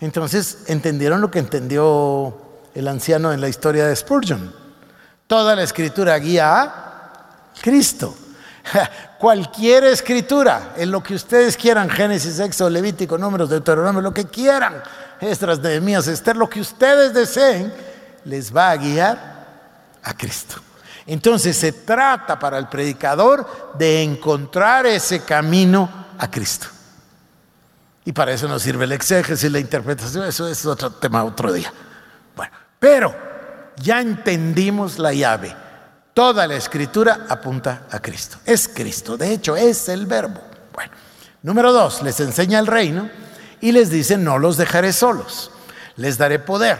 [0.00, 2.36] Entonces entendieron lo que entendió
[2.74, 4.52] el anciano en la historia de Spurgeon.
[5.26, 8.14] Toda la escritura guía a Cristo.
[9.18, 14.82] Cualquier escritura, en lo que ustedes quieran, Génesis, Éxodo, Levítico, Números, Deuteronomio, lo que quieran,
[15.20, 17.72] Estras, Nehemías, Esther, lo que ustedes deseen,
[18.24, 19.32] les va a guiar
[20.02, 20.56] a Cristo.
[21.06, 26.68] Entonces se trata para el predicador de encontrar ese camino a Cristo.
[28.04, 31.72] Y para eso nos sirve el exégesis, la interpretación, eso es otro tema otro día.
[32.34, 33.14] Bueno, pero
[33.76, 35.54] ya entendimos la llave.
[36.12, 38.38] Toda la escritura apunta a Cristo.
[38.44, 40.40] Es Cristo, de hecho, es el verbo.
[40.72, 40.92] Bueno,
[41.42, 43.08] número dos, les enseña el reino
[43.60, 45.52] y les dice, no los dejaré solos,
[45.96, 46.78] les daré poder.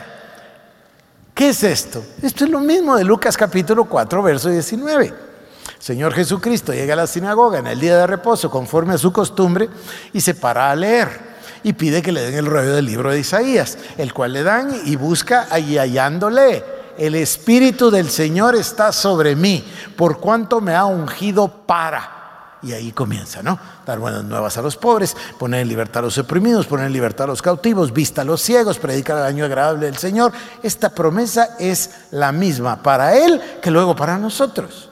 [1.35, 2.05] ¿Qué es esto?
[2.21, 5.32] Esto es lo mismo de Lucas capítulo 4, verso 19.
[5.79, 9.69] Señor Jesucristo llega a la sinagoga en el día de reposo conforme a su costumbre
[10.13, 11.33] y se para a leer.
[11.65, 14.83] y pide que le den el rollo del libro de Isaías, el cual le dan
[14.85, 16.65] y busca ahí hallándole.
[16.99, 19.65] El Espíritu del Señor está sobre mí,
[19.97, 22.59] por cuanto me ha ungido para.
[22.63, 23.59] Y ahí comienza, ¿no?
[23.85, 27.25] Dar buenas nuevas a los pobres, poner en libertad a los oprimidos, poner en libertad
[27.25, 30.33] a los cautivos, vista a los ciegos, predicar el año agradable del Señor.
[30.63, 34.92] Esta promesa es la misma para Él que luego para nosotros.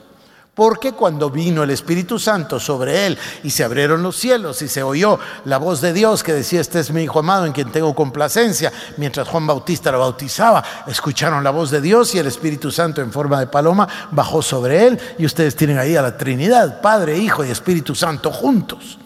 [0.54, 4.82] Porque cuando vino el Espíritu Santo sobre él y se abrieron los cielos y se
[4.82, 7.94] oyó la voz de Dios que decía, este es mi Hijo amado en quien tengo
[7.94, 13.00] complacencia, mientras Juan Bautista lo bautizaba, escucharon la voz de Dios y el Espíritu Santo
[13.00, 17.16] en forma de paloma bajó sobre él y ustedes tienen ahí a la Trinidad, Padre,
[17.16, 18.98] Hijo y Espíritu Santo juntos.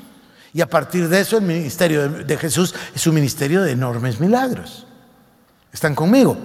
[0.54, 4.87] Y a partir de eso el ministerio de Jesús es un ministerio de enormes milagros.
[5.72, 6.37] ¿Están conmigo?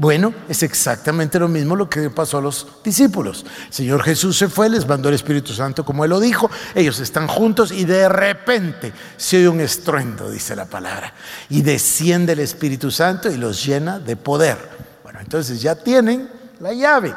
[0.00, 3.44] Bueno, es exactamente lo mismo lo que pasó a los discípulos.
[3.66, 7.00] El Señor Jesús se fue, les mandó el Espíritu Santo como Él lo dijo, ellos
[7.00, 11.12] están juntos y de repente se oye un estruendo, dice la palabra,
[11.48, 14.56] y desciende el Espíritu Santo y los llena de poder.
[15.02, 16.30] Bueno, entonces ya tienen
[16.60, 17.12] la llave,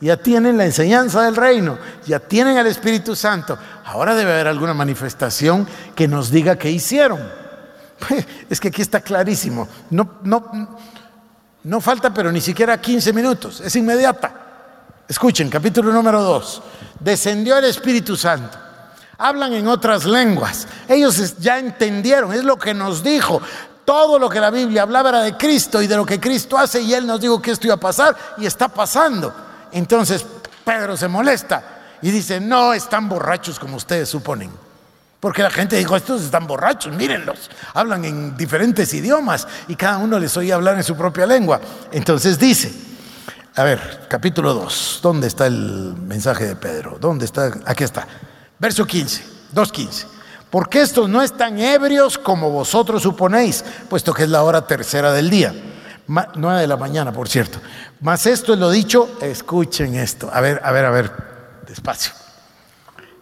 [0.00, 1.76] ya tienen la enseñanza del reino,
[2.06, 3.58] ya tienen al Espíritu Santo.
[3.84, 7.20] Ahora debe haber alguna manifestación que nos diga qué hicieron.
[8.48, 9.68] Es que aquí está clarísimo.
[9.90, 10.78] No, no,
[11.66, 14.32] no falta, pero ni siquiera 15 minutos, es inmediata.
[15.08, 16.62] Escuchen, capítulo número 2.
[17.00, 18.56] Descendió el Espíritu Santo.
[19.18, 20.68] Hablan en otras lenguas.
[20.86, 23.42] Ellos ya entendieron, es lo que nos dijo.
[23.84, 26.80] Todo lo que la Biblia hablaba era de Cristo y de lo que Cristo hace
[26.80, 29.34] y Él nos dijo que esto iba a pasar y está pasando.
[29.72, 30.24] Entonces
[30.64, 31.62] Pedro se molesta
[32.00, 34.65] y dice, no están borrachos como ustedes suponen.
[35.26, 40.20] Porque la gente dijo, estos están borrachos, mírenlos, hablan en diferentes idiomas y cada uno
[40.20, 41.60] les oía hablar en su propia lengua.
[41.90, 42.72] Entonces dice,
[43.56, 46.98] a ver, capítulo 2, ¿dónde está el mensaje de Pedro?
[47.00, 47.50] ¿Dónde está?
[47.64, 48.06] Aquí está.
[48.60, 50.06] Verso 15, 2.15.
[50.48, 55.28] Porque estos no están ebrios como vosotros suponéis, puesto que es la hora tercera del
[55.28, 55.52] día.
[56.06, 57.58] 9 de la mañana, por cierto.
[58.00, 60.30] Mas esto es lo dicho, escuchen esto.
[60.32, 61.12] A ver, a ver, a ver,
[61.66, 62.12] despacio.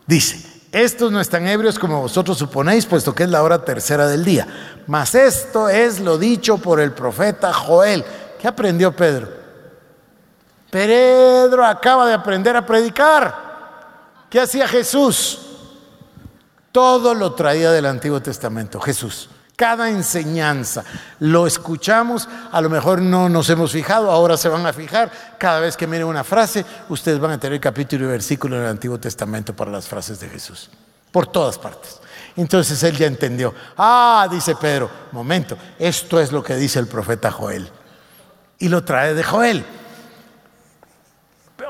[0.07, 4.25] Dice, estos no están ebrios como vosotros suponéis, puesto que es la hora tercera del
[4.25, 4.47] día.
[4.89, 8.05] Mas esto es lo dicho por el profeta Joel.
[8.41, 9.29] ¿Qué aprendió Pedro?
[10.71, 14.27] Pedro acaba de aprender a predicar.
[14.29, 15.39] ¿Qué hacía Jesús?
[16.73, 19.29] Todo lo traía del Antiguo Testamento, Jesús.
[19.57, 20.85] Cada enseñanza
[21.21, 25.13] lo escuchamos, a lo mejor no nos hemos fijado, ahora se van a fijar.
[25.39, 28.69] Cada vez que miren una frase, ustedes van a tener capítulo y versículo en el
[28.69, 30.71] Antiguo Testamento para las frases de Jesús,
[31.13, 32.01] por todas partes.
[32.37, 33.55] Entonces él ya entendió.
[33.77, 37.71] Ah, dice Pedro, momento, esto es lo que dice el profeta Joel.
[38.59, 39.65] Y lo trae de Joel.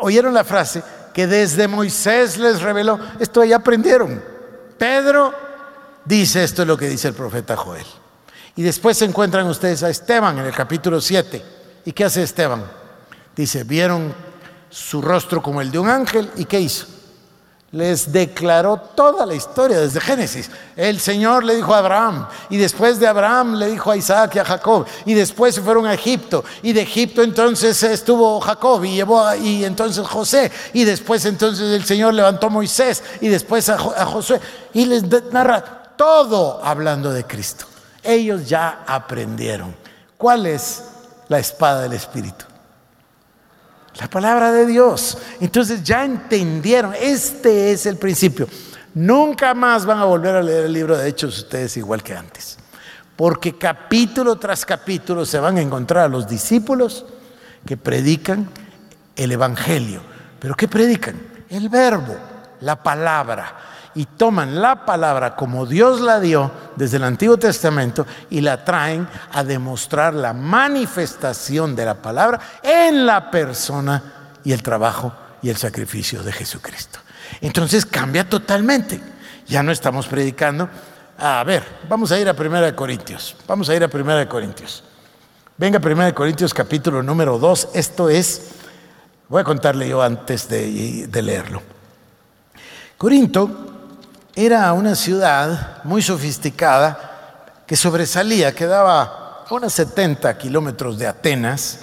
[0.00, 0.82] ¿Oyeron la frase?
[1.12, 2.98] Que desde Moisés les reveló.
[3.20, 4.22] Esto ya aprendieron.
[4.78, 5.34] Pedro
[6.04, 7.86] Dice esto es lo que dice el profeta Joel.
[8.56, 11.42] Y después se encuentran ustedes a Esteban en el capítulo 7.
[11.84, 12.64] ¿Y qué hace Esteban?
[13.34, 14.14] Dice, vieron
[14.70, 16.86] su rostro como el de un ángel y ¿qué hizo?
[17.74, 20.48] les declaró toda la historia desde Génesis.
[20.76, 24.38] El Señor le dijo a Abraham, y después de Abraham le dijo a Isaac y
[24.38, 28.94] a Jacob, y después se fueron a Egipto, y de Egipto entonces estuvo Jacob, y
[28.94, 33.74] llevó y entonces José, y después entonces el Señor levantó a Moisés, y después a,
[33.74, 34.40] a Josué,
[34.72, 37.66] y les narra todo hablando de Cristo.
[38.02, 39.74] Ellos ya aprendieron.
[40.16, 40.84] ¿Cuál es
[41.28, 42.44] la espada del Espíritu?
[43.98, 45.18] La palabra de Dios.
[45.40, 48.48] Entonces ya entendieron, este es el principio.
[48.94, 52.58] Nunca más van a volver a leer el libro de Hechos ustedes igual que antes.
[53.16, 57.06] Porque capítulo tras capítulo se van a encontrar a los discípulos
[57.64, 58.50] que predican
[59.16, 60.00] el Evangelio.
[60.40, 61.20] ¿Pero qué predican?
[61.48, 62.16] El verbo,
[62.60, 68.40] la palabra y toman la palabra como Dios la dio desde el Antiguo Testamento y
[68.40, 74.02] la traen a demostrar la manifestación de la palabra en la persona
[74.42, 76.98] y el trabajo y el sacrificio de Jesucristo.
[77.40, 79.00] Entonces cambia totalmente.
[79.46, 80.68] Ya no estamos predicando.
[81.18, 83.36] A ver, vamos a ir a 1 Corintios.
[83.46, 84.82] Vamos a ir a 1 Corintios.
[85.56, 87.68] Venga, 1 Corintios capítulo número 2.
[87.74, 88.50] Esto es,
[89.28, 91.62] voy a contarle yo antes de, de leerlo.
[92.96, 93.73] Corinto
[94.36, 101.78] era una ciudad muy sofisticada que sobresalía, quedaba a unos 70 kilómetros de Atenas.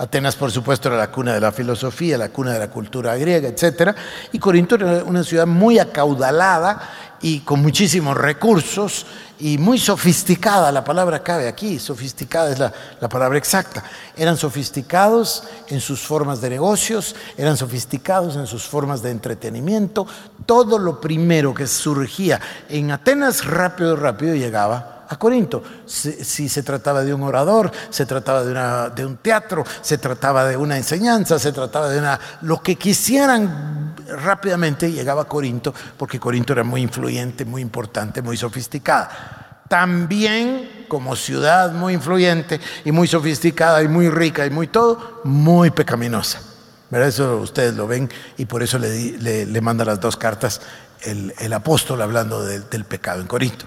[0.00, 3.50] Atenas, por supuesto, era la cuna de la filosofía, la cuna de la cultura griega,
[3.50, 3.94] etc.
[4.32, 6.80] Y Corinto era una ciudad muy acaudalada
[7.20, 9.04] y con muchísimos recursos
[9.38, 13.84] y muy sofisticada, la palabra cabe aquí, sofisticada es la, la, palabra exacta.
[14.16, 20.06] Eran sofisticados en sus formas de negocios, eran sofisticados en sus formas de entretenimiento.
[20.46, 22.40] Todo lo primero que surgía
[22.70, 25.62] en Atenas rápido, rápido llegaba a Corinto.
[25.86, 28.44] Si, se trataba de un orador, se trataba
[28.90, 32.18] de, un teatro, se trataba de una enseñanza, se trataba de una...
[32.42, 38.36] Lo que quisieran rápidamente llegaba a Corinto, porque Corinto era muy influyente, muy importante, muy
[38.36, 39.64] sofisticada.
[39.68, 45.70] También como ciudad muy influyente y muy sofisticada y muy rica y muy todo, muy
[45.70, 46.40] pecaminosa.
[46.88, 47.08] ¿Verdad?
[47.08, 50.60] Eso ustedes lo ven y por eso le, manda las dos cartas
[51.02, 53.66] el, apóstol hablando del pecado en Corinto.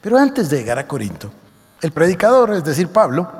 [0.00, 1.30] Pero antes de llegar a Corinto,
[1.80, 3.30] el predicador, es decir, Pablo,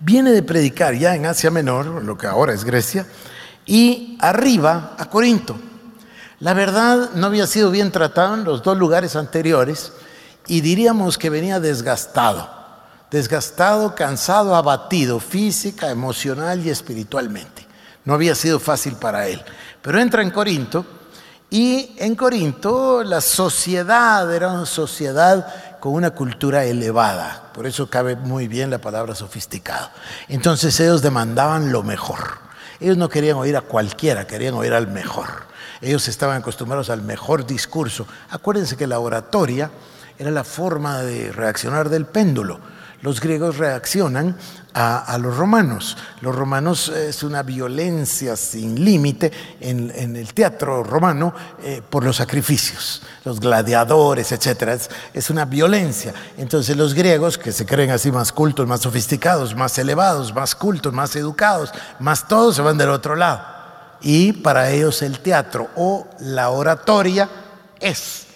[0.00, 3.06] viene de predicar ya en Asia Menor, lo que ahora es Grecia,
[3.66, 5.56] y arriba a Corinto.
[6.40, 9.92] La verdad no había sido bien tratado en los dos lugares anteriores
[10.48, 12.50] y diríamos que venía desgastado,
[13.10, 17.66] desgastado, cansado, abatido física, emocional y espiritualmente.
[18.04, 19.40] No había sido fácil para él.
[19.80, 20.84] Pero entra en Corinto
[21.48, 25.46] y en Corinto la sociedad era una sociedad
[25.82, 29.90] con una cultura elevada, por eso cabe muy bien la palabra sofisticado.
[30.28, 32.38] Entonces ellos demandaban lo mejor.
[32.78, 35.26] Ellos no querían oír a cualquiera, querían oír al mejor.
[35.80, 38.06] Ellos estaban acostumbrados al mejor discurso.
[38.30, 39.72] Acuérdense que la oratoria
[40.20, 42.60] era la forma de reaccionar del péndulo
[43.02, 44.36] los griegos reaccionan
[44.74, 45.96] a, los romanos.
[46.20, 49.30] Los romanos es una violencia sin límite
[49.60, 54.80] en, el teatro romano eh, por los sacrificios, los gladiadores, etc.
[55.12, 56.14] Es, una violencia.
[56.38, 60.92] Entonces los griegos, que se creen así más cultos, más sofisticados, más elevados, más cultos,
[60.92, 63.42] más educados, más todos, se van del otro lado.
[64.00, 67.28] Y para ellos el teatro o la oratoria
[67.80, 68.26] es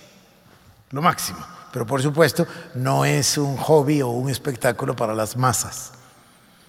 [0.91, 5.93] lo máximo pero por supuesto no es un hobby o un espectáculo para las masas.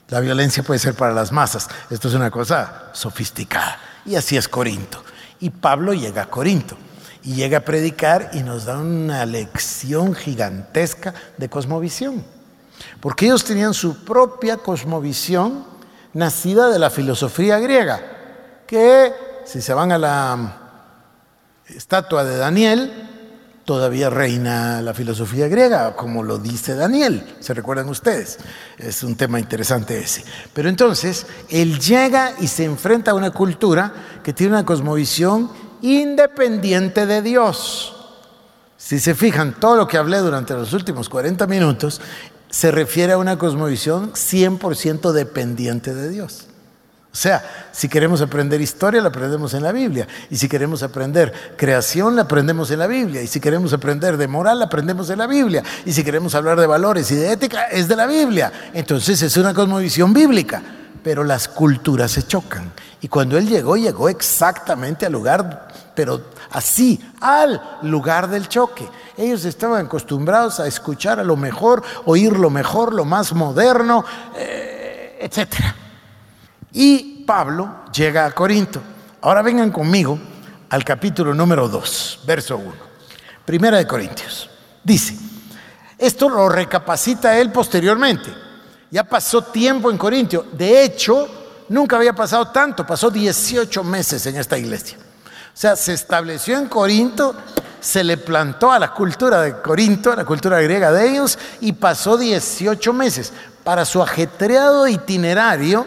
[0.10, 3.80] La violencia puede ser para las masas, esto es una cosa sofisticada.
[4.05, 5.01] Y así es Corinto.
[5.39, 6.78] Y Pablo llega a Corinto
[7.24, 12.26] y llega a predicar y nos da una lección gigantesca de cosmovisión.
[12.99, 15.64] Porque ellos tenían su propia cosmovisión
[16.12, 18.01] nacida de la filosofía griega,
[18.68, 19.14] que
[19.45, 20.58] si se van a la
[21.70, 23.16] estatua de Daniel,
[23.68, 28.38] todavía reina la filosofía griega, como lo dice Daniel, ¿se recuerdan ustedes?
[28.78, 30.24] Es un tema interesante ese.
[30.53, 35.51] Pero entonces, él llega y se enfrenta a una cultura que tiene una cosmovisión
[35.82, 37.93] independiente de Dios.
[38.78, 41.99] Si se fijan, todo lo que hablé durante los últimos 40 minutos
[42.49, 46.47] se refiere a una cosmovisión 100% dependiente de Dios.
[47.18, 50.07] Sea, si queremos aprender historia, la aprendemos en la Biblia.
[50.30, 53.24] Y si queremos aprender creación, la aprendemos en la Biblia.
[53.24, 55.63] Y si queremos aprender de moral, la aprendemos en la Biblia.
[55.84, 58.70] Y si queremos hablar de valores y de ética, es de la Biblia.
[58.72, 60.61] Entonces es una cosmovisión bíblica.
[61.03, 62.72] Pero las culturas se chocan.
[63.01, 68.88] Y cuando él llegó, llegó exactamente al lugar, pero así, al lugar del choque.
[69.18, 74.05] Ellos estaban acostumbrados a escuchar a lo mejor, oír lo mejor, lo más moderno,
[74.36, 75.86] eh, etcétera.
[76.72, 78.82] Y Pablo llega a Corinto.
[79.22, 80.20] Ahora vengan conmigo
[80.70, 82.74] al capítulo número 2, verso 1.
[83.45, 84.49] Primera de Corintios.
[84.84, 85.18] Dice,
[85.97, 88.32] esto lo recapacita él posteriormente.
[88.91, 90.45] Ya pasó tiempo en Corintio.
[90.53, 92.86] De hecho, nunca había pasado tanto.
[92.86, 94.97] Pasó 18 meses en esta iglesia.
[94.97, 97.36] O sea, se estableció en Corinto,
[97.80, 101.74] se le plantó a la cultura de Corinto, a la cultura griega de ellos, y
[101.74, 103.34] pasó 18 meses.
[103.63, 105.86] Para su ajetreado itinerario,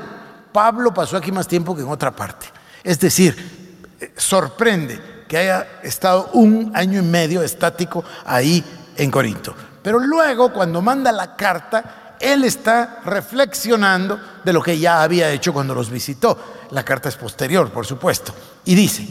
[0.53, 2.46] Pablo pasó aquí más tiempo que en otra parte.
[2.82, 8.64] Es decir, eh, sorprende que haya estado un año y medio estático ahí
[8.96, 9.55] en Corinto.
[9.82, 15.53] Pero luego, cuando manda la carta, él está reflexionando de lo que ya había hecho
[15.53, 16.38] cuando los visitó.
[16.70, 18.34] La carta es posterior, por supuesto.
[18.64, 19.07] Y dice,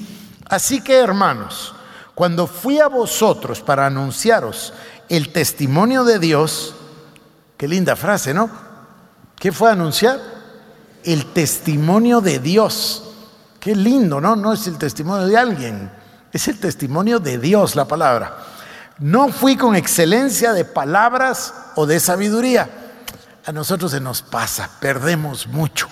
[0.47, 1.73] así que hermanos,
[2.13, 4.73] cuando fui a vosotros para anunciaros
[5.07, 6.75] el testimonio de Dios,
[7.57, 8.49] qué linda frase, ¿no?
[9.37, 10.19] ¿Qué fue a anunciar?
[11.04, 13.04] El testimonio de Dios.
[13.60, 14.36] Qué lindo, ¿no?
[14.36, 15.91] No es el testimonio de alguien,
[16.32, 18.38] es el testimonio de Dios la palabra.
[19.00, 22.70] No fui con excelencia de palabras o de sabiduría.
[23.45, 25.88] A nosotros se nos pasa, perdemos mucho.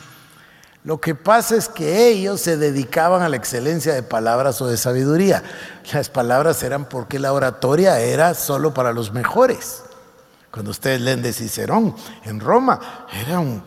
[0.84, 4.78] Lo que pasa es que ellos se dedicaban a la excelencia de palabras o de
[4.78, 5.44] sabiduría.
[5.92, 9.84] Las palabras eran porque la oratoria era solo para los mejores.
[10.52, 12.80] Cuando ustedes leen de Cicerón en Roma,
[13.26, 13.64] era un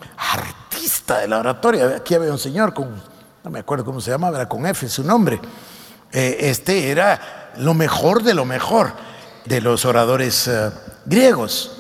[1.19, 1.97] de la oratoria.
[1.97, 2.91] Aquí había un señor con,
[3.45, 5.41] no me acuerdo cómo se llamaba, era con F su nombre.
[6.13, 8.93] Eh, este era lo mejor de lo mejor
[9.45, 10.71] de los oradores eh,
[11.05, 11.77] griegos.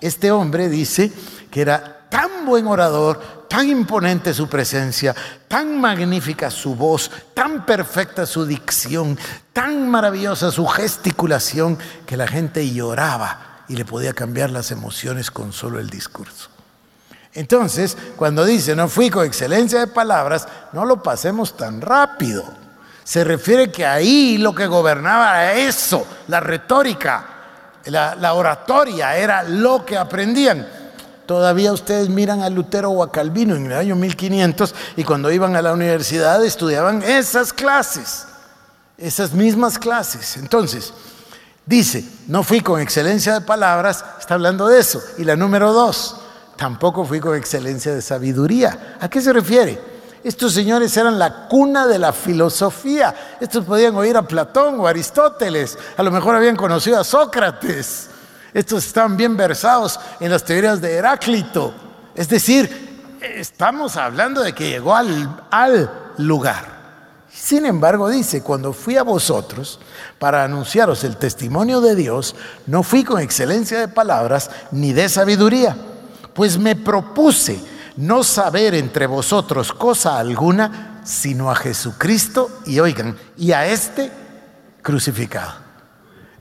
[0.00, 1.12] Este hombre dice
[1.50, 5.14] que era tan buen orador, tan imponente su presencia,
[5.48, 9.18] tan magnífica su voz, tan perfecta su dicción,
[9.52, 15.52] tan maravillosa su gesticulación, que la gente lloraba y le podía cambiar las emociones con
[15.52, 16.55] solo el discurso.
[17.36, 22.42] Entonces, cuando dice no fui con excelencia de palabras, no lo pasemos tan rápido.
[23.04, 27.24] Se refiere que ahí lo que gobernaba era eso, la retórica,
[27.84, 30.66] la, oratoria, era lo que aprendían.
[31.26, 35.56] Todavía ustedes miran a Lutero o a Calvino en el año 1500 y cuando iban
[35.56, 38.26] a la universidad estudiaban esas clases,
[38.96, 40.38] esas mismas clases.
[40.38, 40.94] Entonces,
[41.66, 45.02] dice, no fui con excelencia de palabras, está hablando de eso.
[45.18, 46.22] Y la número dos,
[46.56, 48.96] tampoco fui con excelencia de sabiduría.
[49.00, 49.96] ¿A qué se refiere?
[50.24, 53.14] Estos señores eran la cuna de la filosofía.
[53.40, 55.78] Estos podían oír a Platón o Aristóteles.
[55.96, 58.10] A lo mejor habían conocido a Sócrates.
[58.52, 61.72] Estos estaban bien versados en las teorías de Heráclito.
[62.14, 66.74] Es decir, estamos hablando de que llegó al, al lugar.
[67.30, 69.78] Sin embargo, dice, cuando fui a vosotros
[70.18, 72.34] para anunciaros el testimonio de Dios,
[72.66, 75.76] no fui con excelencia de palabras ni de sabiduría
[76.36, 77.58] pues me propuse
[77.96, 84.12] no saber entre vosotros cosa alguna, sino a Jesucristo y oigan, y a este
[84.82, 85.52] crucificado.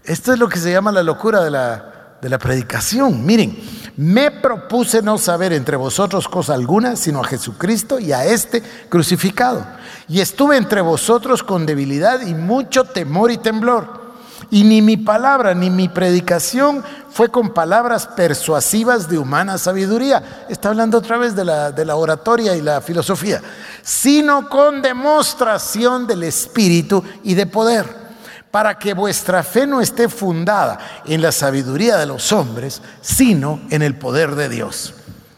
[0.03, 3.25] Esto es lo que se llama la locura de la, de la predicación.
[3.25, 3.57] Miren,
[3.95, 9.65] me propuse no saber entre vosotros cosa alguna, sino a Jesucristo y a este crucificado.
[10.09, 14.04] Y estuve entre vosotros con debilidad y mucho temor y temblor.
[14.51, 20.45] Y ni mi palabra ni mi predicación fue con palabras persuasivas de humana sabiduría.
[20.49, 23.41] Está hablando otra vez de la, oratoria y la filosofía.
[23.81, 28.05] Sino con demostración del Espíritu y de poder
[28.51, 33.81] para que vuestra fe no esté fundada en la sabiduría de los hombres, sino en
[33.81, 34.93] el poder de Dios.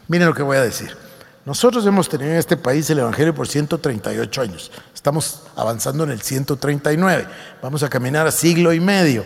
[0.06, 0.96] Miren lo que voy a decir.
[1.44, 4.70] Nosotros hemos tenido en este país el Evangelio por 138 años.
[5.08, 7.26] Estamos avanzando en el 139.
[7.62, 9.24] Vamos a caminar a siglo y medio.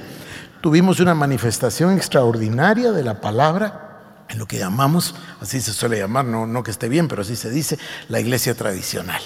[0.60, 6.24] Tuvimos una manifestación extraordinaria de la palabra en lo que llamamos, así se suele llamar,
[6.24, 9.20] no, no que esté bien, pero así se dice, la iglesia tradicional.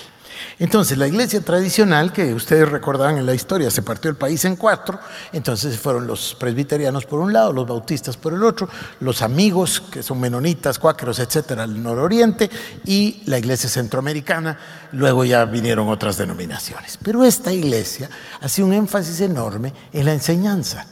[0.58, 4.56] Entonces, la iglesia tradicional, que ustedes recordarán en la historia, se partió el país en
[4.56, 4.98] cuatro,
[5.32, 8.66] entonces fueron los presbiterianos por un lado, los bautistas por el otro,
[9.00, 12.48] los amigos, que son menonitas, cuáqueros, etcétera, al nororiente,
[12.86, 14.58] y la iglesia centroamericana,
[14.92, 16.98] luego ya vinieron otras denominaciones.
[17.02, 18.08] Pero esta iglesia
[18.40, 20.86] hacía un énfasis enorme en la enseñanza.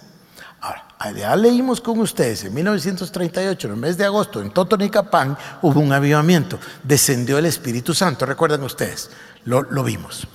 [1.13, 5.93] Ya leímos con ustedes en 1938, en el mes de agosto, en Totonicapán, hubo un
[5.93, 9.11] avivamiento, descendió el Espíritu Santo, recuerdan ustedes
[9.45, 10.27] lo, vimos.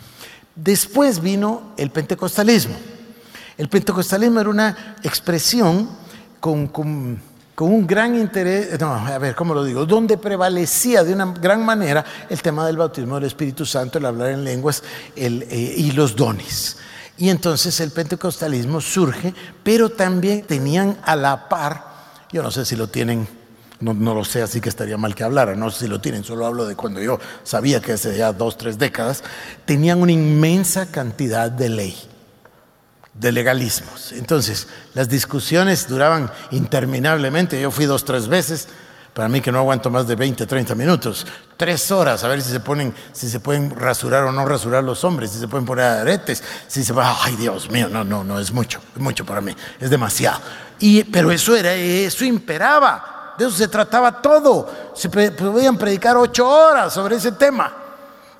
[0.56, 2.76] Después vino el pentecostalismo.
[3.58, 5.90] El pentecostalismo era una expresión
[6.40, 6.72] con,
[7.58, 9.86] un gran interés, no, a ver, ¿cómo lo digo?
[9.86, 14.30] Donde prevalecía de una gran manera el tema del bautismo del Espíritu Santo, el hablar
[14.30, 14.84] en lenguas
[15.16, 16.78] eh, y los dones.
[17.20, 21.84] Y entonces el pentecostalismo surge, pero también tenían a la par,
[22.32, 23.28] yo no sé si lo tienen
[23.82, 26.46] no, lo sé, así que estaría mal que hablara, no sé si lo tienen, solo
[26.46, 29.24] hablo de cuando yo sabía que hace ya dos, tres décadas,
[29.64, 31.98] tenían una inmensa cantidad de ley,
[33.14, 34.12] de legalismos.
[34.12, 38.68] Entonces, las discusiones duraban interminablemente, yo fui dos, tres veces,
[39.14, 41.26] para mí que no aguanto más de 20, 30 minutos,
[41.57, 45.03] tres horas, a ver si se ponen, si se pueden rasurar o no rasurar los
[45.03, 48.39] hombres, si se pueden poner aretes, si se va, ay Dios mío, no, no, no,
[48.39, 50.39] es mucho, es mucho para mí, es demasiado.
[50.80, 53.36] Y, pero eso era, eso imperaba.
[53.38, 54.70] De eso se trataba todo.
[54.93, 57.74] Se podían predicar ocho horas sobre ese tema.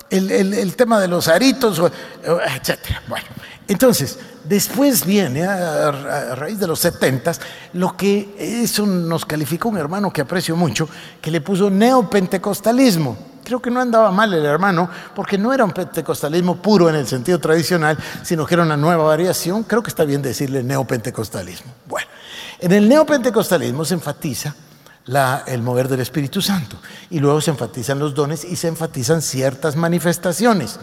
[0.08, 2.78] El, tema de los aritos, etc.
[3.06, 3.26] Bueno,
[3.68, 7.40] entonces, después viene, a, raíz de los setentas,
[7.72, 10.88] lo que eso nos calificó un hermano que aprecio mucho,
[11.20, 13.30] que le puso neopentecostalismo.
[13.44, 17.06] Creo que no andaba mal el hermano, porque no era un pentecostalismo puro en el
[17.06, 19.64] sentido tradicional, sino que era una nueva variación.
[19.64, 21.72] Creo que está bien decirle neopentecostalismo.
[21.86, 22.08] Bueno,
[22.60, 24.54] en el neopentecostalismo se enfatiza
[25.46, 26.76] el mover del Espíritu Santo.
[27.10, 30.78] Y luego se enfatizan los dones y se enfatizan ciertas manifestaciones.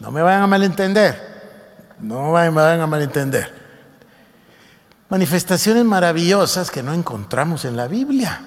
[0.00, 1.31] No me vayan a malentender,
[2.02, 3.62] no me vayan a malentender.
[5.08, 8.40] Manifestaciones maravillosas que no encontramos en la Biblia.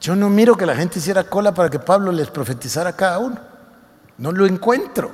[0.00, 3.18] Yo no miro que la gente hiciera cola para que Pablo les profetizara a cada
[3.18, 3.38] uno.
[4.18, 5.10] No lo encuentro.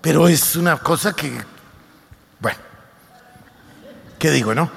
[0.00, 1.32] Pero es una cosa que,
[2.40, 2.58] bueno,
[4.18, 4.70] ¿qué digo, no?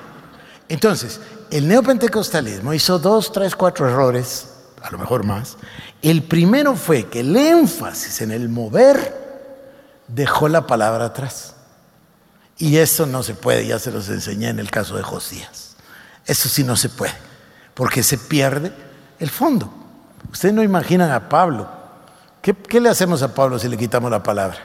[0.69, 1.19] Entonces,
[1.51, 4.47] el neopentecostalismo hizo dos, tres, cuatro errores,
[4.81, 5.57] a lo mejor más.
[6.01, 9.20] El primero fue que el énfasis en el mover
[10.07, 11.55] dejó la palabra atrás.
[12.57, 15.75] Y eso no se puede, ya se los enseñé en el caso de Josías.
[16.25, 17.13] Eso sí no se puede,
[17.73, 18.71] porque se pierde
[19.19, 19.71] el fondo.
[20.31, 21.69] Ustedes no imaginan a Pablo.
[22.41, 24.57] ¿Qué, le hacemos a Pablo si le quitamos la palabra?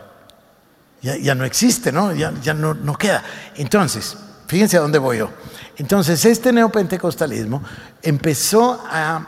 [1.03, 2.13] Ya, no existe, ¿no?
[2.13, 3.23] Ya, ya no, no queda.
[3.55, 4.17] Entonces,
[4.47, 5.31] Fíjense a dónde voy yo.
[5.77, 7.63] Entonces, este neopentecostalismo
[8.03, 9.27] empezó a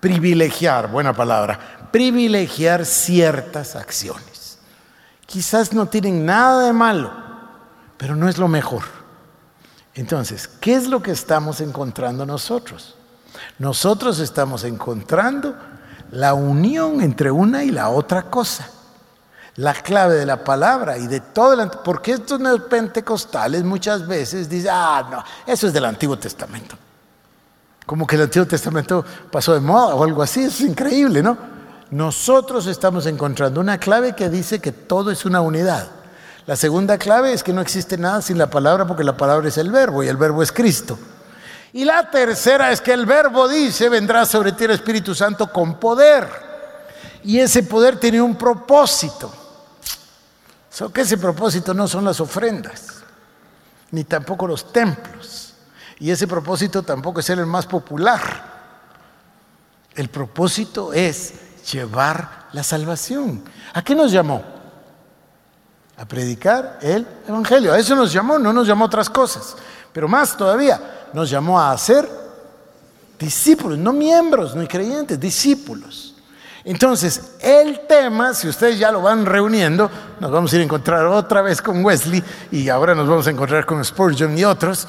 [0.00, 4.29] privilegiar, buena palabra, privilegiar ciertas acciones.
[5.30, 7.12] Quizás no tienen nada de malo,
[7.96, 8.82] pero no es lo mejor.
[9.94, 12.96] Entonces, ¿qué es lo que estamos encontrando nosotros?
[13.60, 15.54] Nosotros estamos encontrando
[16.10, 18.70] la unión entre una y la otra cosa.
[19.54, 24.72] La clave de la palabra y de todo el porque estos neopentecostales muchas veces dicen,
[24.74, 26.74] ah, no, eso es del Antiguo Testamento.
[27.86, 31.49] Como que el Antiguo Testamento pasó de moda o algo así, es increíble, ¿no?
[31.90, 35.88] Nosotros estamos encontrando una clave que dice que todo es una unidad.
[36.46, 39.58] La segunda clave es que no existe nada sin la palabra porque la palabra es
[39.58, 40.98] el verbo y el verbo es Cristo.
[41.72, 45.78] Y la tercera es que el verbo dice, vendrá sobre ti el Espíritu Santo con
[45.78, 46.28] poder.
[47.24, 49.32] Y ese poder tiene un propósito.
[50.70, 53.02] So que ese propósito no son las ofrendas,
[53.90, 55.54] ni tampoco los templos.
[55.98, 58.50] Y ese propósito tampoco es el más popular.
[59.94, 61.34] El propósito es
[61.70, 63.42] llevar la salvación.
[63.72, 64.42] ¿A qué nos llamó?
[65.96, 67.72] A predicar el Evangelio.
[67.72, 69.56] A eso nos llamó, no nos llamó a otras cosas.
[69.92, 72.08] Pero más todavía, nos llamó a ser
[73.18, 76.14] discípulos, no miembros, no creyentes, discípulos.
[76.64, 79.90] Entonces, el tema, si ustedes ya lo van reuniendo,
[80.20, 83.30] nos vamos a ir a encontrar otra vez con Wesley y ahora nos vamos a
[83.30, 84.86] encontrar con Spurgeon y otros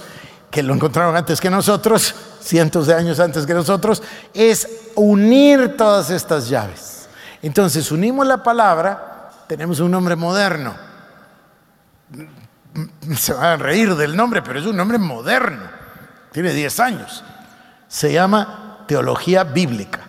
[0.49, 4.01] que lo encontraron antes que nosotros, cientos de años antes que nosotros,
[4.33, 7.07] es unir todas estas llaves.
[7.41, 10.75] Entonces, unimos la palabra, tenemos un nombre moderno.
[13.17, 15.81] Se van a reír del nombre, pero es un nombre moderno
[16.31, 17.23] tiene 10 años.
[17.87, 19.99] Se llama Teología Bíblica.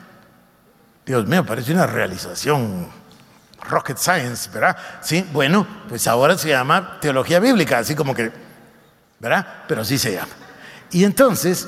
[1.05, 2.89] Dios mío, parece una realización
[3.69, 4.77] rocket science, ¿verdad?
[5.01, 8.31] Sí, bueno, pues ahora se llama Teología Bíblica, así como que,
[9.19, 9.65] ¿verdad?
[9.67, 10.33] Pero así se llama.
[10.91, 11.67] Y entonces,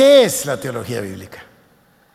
[0.00, 1.42] ¿qué es la teología bíblica?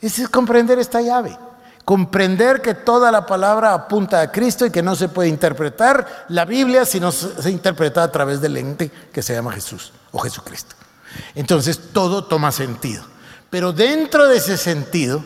[0.02, 1.38] Es comprender esta llave.
[1.84, 6.46] Comprender que toda la palabra apunta a Cristo y que no se puede interpretar la
[6.46, 10.76] Biblia si no se interpreta a través del ente que se llama Jesús o Jesucristo.
[11.36, 13.04] Entonces todo toma sentido.
[13.52, 15.24] Pero dentro de ese sentido,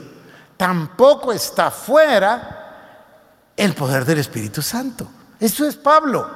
[0.58, 5.10] tampoco está fuera el poder del Espíritu Santo.
[5.40, 6.30] Eso es Pablo,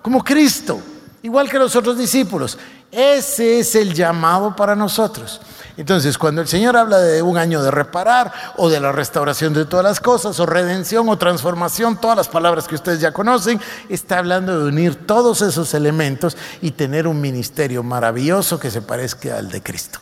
[0.00, 0.80] como Cristo,
[1.24, 2.56] igual que los otros discípulos.
[2.96, 5.38] Ese es el llamado para nosotros.
[5.76, 9.66] Entonces, cuando el Señor habla de un año de reparar o de la restauración de
[9.66, 14.16] todas las cosas o redención o transformación, todas las palabras que ustedes ya conocen, está
[14.16, 19.50] hablando de unir todos esos elementos y tener un ministerio maravilloso que se parezca al
[19.50, 19.98] de Cristo.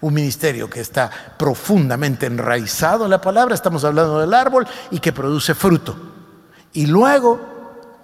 [0.00, 5.12] Un ministerio que está profundamente enraizado en la palabra, estamos hablando del árbol y que
[5.12, 5.94] produce fruto.
[6.72, 7.38] Y luego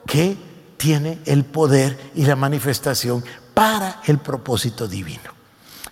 [0.06, 0.36] que
[0.76, 3.24] tiene el poder y la manifestación
[3.60, 5.34] para el propósito divino.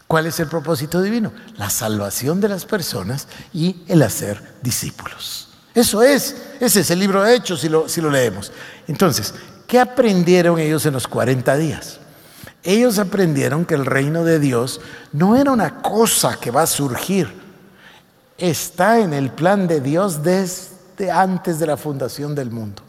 [0.06, 1.34] ¿Cuál es el propósito divino?
[1.58, 5.50] La salvación de las personas y el hacer discípulos.
[5.74, 8.52] Eso es, ese es el libro de Hechos si lo, si lo leemos.
[8.86, 9.34] Entonces,
[9.66, 12.00] ¿qué aprendieron ellos en los 40 días?
[12.62, 14.80] Ellos aprendieron que el reino de Dios
[15.12, 17.30] no era una cosa que va a surgir,
[18.38, 22.88] está en el plan de Dios desde antes de la fundación del mundo.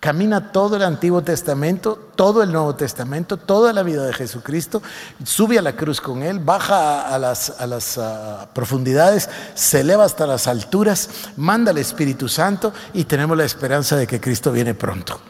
[0.00, 4.80] Camina todo el Antiguo Testamento, todo el Nuevo Testamento, toda la vida de Jesucristo,
[5.24, 10.46] sube a la cruz con Él, baja a las, ah, profundidades, se eleva hasta las
[10.46, 15.20] alturas, manda al Espíritu Santo y tenemos la esperanza de que Cristo viene pronto.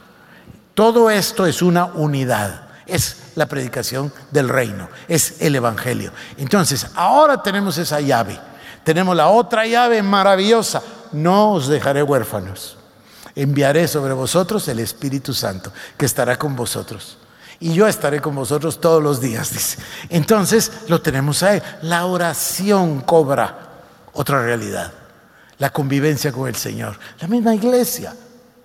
[0.75, 6.12] Todo esto es una unidad, es la predicación del reino, es el Evangelio.
[6.37, 8.39] Entonces, ahora tenemos esa llave,
[8.85, 12.78] tenemos la otra llave maravillosa, no os dejaré huérfanos
[13.39, 17.18] enviaré sobre vosotros el Espíritu Santo, que estará con vosotros.
[17.61, 19.78] Y yo estaré con vosotros todos los días, dice.
[20.09, 21.62] Entonces lo tenemos ahí.
[21.82, 23.70] La oración cobra
[24.12, 24.93] otra realidad.
[25.59, 26.99] La convivencia con el Señor.
[27.20, 28.14] La misma iglesia.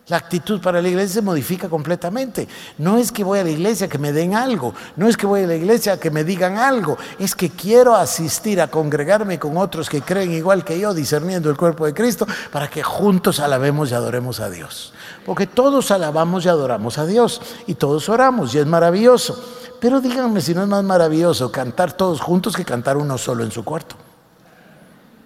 [0.08, 2.46] La actitud para la iglesia se modifica completamente.
[2.78, 5.44] No es que voy a la iglesia que me den algo, no es que voy
[5.44, 9.90] a la iglesia que me digan algo, es que quiero asistir a congregarme con otros
[9.90, 13.94] que creen igual que yo, discerniendo el cuerpo de Cristo, para que juntos alabemos y
[13.94, 14.94] adoremos a Dios.
[15.26, 19.42] Porque todos alabamos y adoramos a Dios y todos oramos y es maravilloso.
[19.80, 23.52] Pero díganme si no es más maravilloso cantar todos juntos que cantar uno solo en
[23.52, 23.96] su cuarto.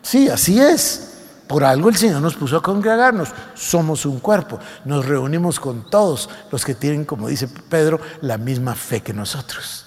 [0.04, 1.17] Sí, así es.
[1.48, 3.30] Por algo el Señor nos puso a congregarnos.
[3.56, 4.60] Somos un cuerpo.
[4.86, 9.86] Nos reunimos con todos los que tienen, como dice Pedro, la misma fe que nosotros.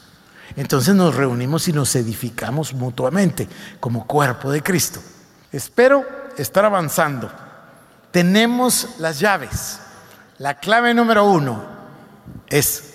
[0.56, 3.48] Entonces nos reunimos y nos edificamos mutuamente
[3.78, 5.00] como cuerpo de Cristo.
[5.52, 6.04] Espero
[6.36, 7.30] estar avanzando.
[8.10, 9.80] Tenemos las llaves.
[10.38, 11.62] La clave número uno
[12.48, 12.90] es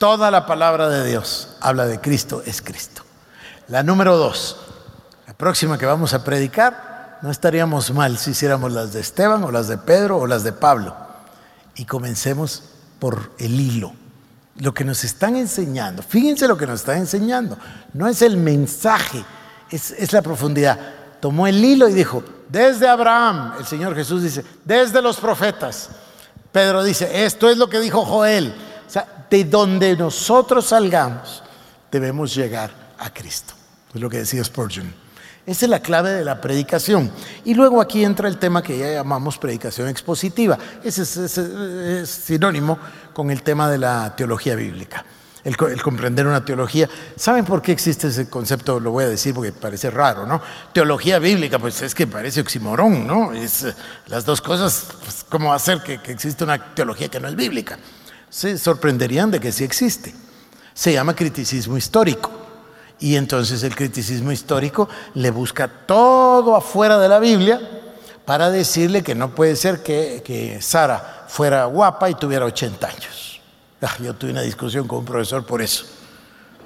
[0.00, 3.02] Toda la palabra de Dios habla de Cristo, es Cristo.
[3.68, 4.56] La número dos,
[5.26, 6.89] la próxima que vamos a predicar,
[7.22, 10.52] no estaríamos mal si hiciéramos las de Esteban o las de Pedro o las de
[10.52, 10.96] Pablo.
[11.74, 12.62] Y comencemos
[12.98, 13.92] por el hilo.
[14.56, 17.56] Lo que nos están enseñando, fíjense lo que nos están enseñando,
[17.94, 19.24] no es el mensaje,
[19.70, 20.78] es, es la profundidad.
[21.20, 25.90] Tomó el hilo y dijo, desde Abraham, el Señor Jesús dice, desde los profetas.
[26.52, 28.54] Pedro dice, esto es lo que dijo Joel.
[28.86, 31.42] O sea, de donde nosotros salgamos,
[31.90, 33.54] debemos llegar a Cristo.
[33.94, 34.92] Es lo que decía Spurgeon.
[35.46, 37.10] Esa es la clave de la predicación.
[37.44, 40.58] Y luego aquí entra el tema que ya llamamos predicación expositiva.
[40.84, 42.78] Ese es, sinónimo
[43.12, 45.04] con el tema de la teología bíblica.
[45.42, 46.88] El, comprender una teología.
[47.16, 48.78] ¿Saben por qué existe ese concepto?
[48.78, 50.42] Lo voy a decir porque parece raro, ¿no?
[50.74, 53.32] Teología bíblica, pues es que parece oximorón, ¿no?
[53.32, 53.66] Es,
[54.08, 57.78] las dos cosas, pues, ¿cómo hacer que, que exista una teología que no es bíblica?
[58.28, 60.14] Se sorprenderían de que sí existe.
[60.74, 62.39] Se llama criticismo histórico.
[63.00, 67.60] Y entonces el criticismo histórico le busca todo afuera de la Biblia
[68.26, 73.40] para decirle que no puede ser que, Sara fuera guapa y tuviera 80 años.
[73.82, 75.86] Ah, yo tuve una discusión con un profesor por eso,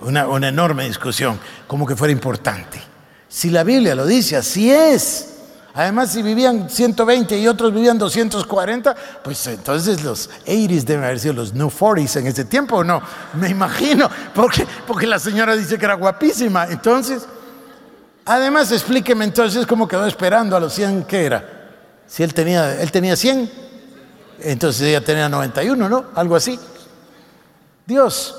[0.00, 2.82] una, una enorme discusión, como que fuera importante.
[3.28, 5.33] Si la Biblia lo dice, así es.
[5.76, 8.94] Además, si vivían 120 y otros vivían 240,
[9.24, 13.02] pues entonces los 80s deben haber sido los New 40s en ese tiempo, ¿o no?
[13.34, 16.66] Me imagino, porque, porque la señora dice que era guapísima.
[16.66, 17.26] Entonces,
[18.24, 21.72] además, explíqueme entonces cómo quedó esperando a los 100, ¿qué era?
[22.06, 23.50] Si él tenía, él tenía 100,
[24.42, 26.04] entonces ella tenía 91, ¿no?
[26.14, 26.56] Algo así.
[27.84, 28.36] Dios,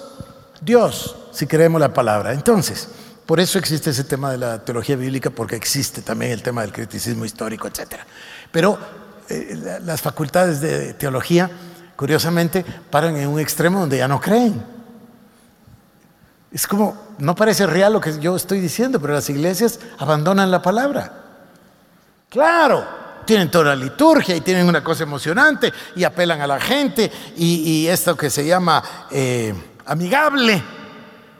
[0.61, 2.31] Dios, si creemos la palabra.
[2.31, 2.87] Entonces,
[3.25, 6.71] por eso existe ese tema de la teología bíblica, porque existe también el tema del
[6.71, 7.95] criticismo histórico, etc.
[8.51, 8.77] Pero
[9.29, 11.49] eh, las facultades de teología,
[11.95, 14.63] curiosamente, paran en un extremo donde ya no creen.
[16.51, 20.61] Es como, no parece real lo que yo estoy diciendo, pero las iglesias abandonan la
[20.61, 21.11] palabra.
[22.29, 22.85] Claro,
[23.25, 27.87] tienen toda la liturgia y tienen una cosa emocionante y apelan a la gente y,
[27.87, 29.53] esto que se llama eh,
[29.87, 30.63] amigable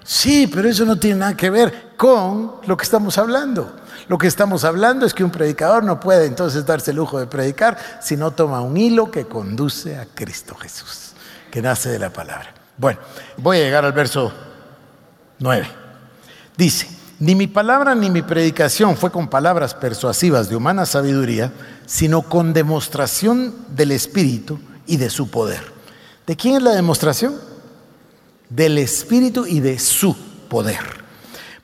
[0.06, 3.76] Sí, pero eso no tiene nada que ver con lo que estamos hablando.
[4.08, 7.26] Lo que estamos hablando es que un predicador no puede entonces darse el lujo de
[7.26, 11.14] predicar si no toma un hilo que conduce a Cristo Jesús,
[11.50, 12.54] que nace de la palabra.
[12.78, 13.00] Bueno,
[13.38, 14.32] voy a llegar al verso
[15.40, 15.68] 9.
[16.56, 16.88] Dice,
[17.20, 21.52] ni mi palabra ni mi predicación fue con palabras persuasivas de humana sabiduría,
[21.88, 25.74] sino con demostración del Espíritu y de su poder.
[26.28, 27.55] ¿De quién es la demostración?
[28.56, 30.16] Del Espíritu y de su
[30.48, 30.80] poder,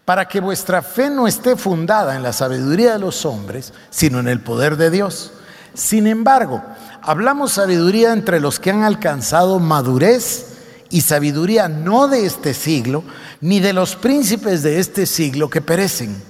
[0.03, 4.27] para que vuestra fe no esté fundada en la sabiduría de los hombres, sino en
[4.27, 5.31] el poder de Dios.
[5.73, 6.61] Sin embargo,
[7.01, 10.47] hablamos sabiduría entre los que han alcanzado madurez
[10.89, 13.03] y sabiduría no de este siglo,
[13.39, 16.21] ni de los príncipes de este siglo que perecen,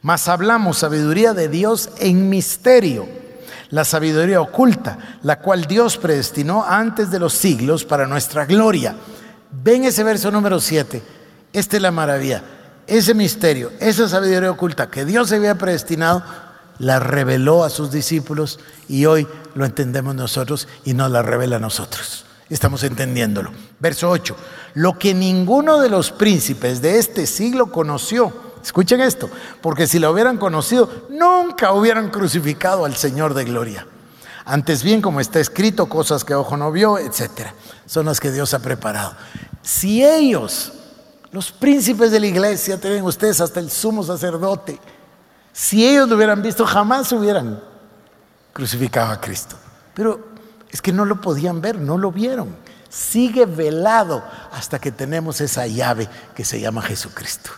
[0.00, 3.06] mas hablamos sabiduría de Dios en misterio,
[3.70, 8.96] la sabiduría oculta, la cual Dios predestinó antes de los siglos para nuestra gloria
[9.52, 11.02] Ven ese verso número 7.
[11.52, 12.42] Esta es la maravilla.
[12.86, 16.24] Ese misterio, esa sabiduría oculta que Dios había predestinado,
[16.78, 21.60] la reveló a sus discípulos y hoy lo entendemos nosotros y nos la revela a
[21.60, 22.24] nosotros.
[22.48, 23.52] Estamos entendiéndolo.
[23.78, 24.36] Verso 8.
[24.74, 28.52] Lo que ninguno de los príncipes de este siglo conoció.
[28.62, 29.28] Escuchen esto,
[29.60, 33.86] porque si lo hubieran conocido, nunca hubieran crucificado al Señor de gloria.
[34.44, 37.54] Antes bien, como está escrito, cosas que ojo no vio, etcétera,
[37.86, 39.14] son las que Dios ha preparado.
[39.62, 40.72] Si ellos,
[41.30, 44.78] los príncipes de la iglesia, tienen ustedes hasta el sumo sacerdote,
[45.52, 47.62] si ellos lo hubieran visto, jamás hubieran
[48.52, 49.56] crucificado a Cristo.
[49.94, 50.32] Pero
[50.70, 52.56] es que no lo podían ver, no lo vieron.
[52.88, 57.50] Sigue velado hasta que tenemos esa llave que se llama Jesucristo.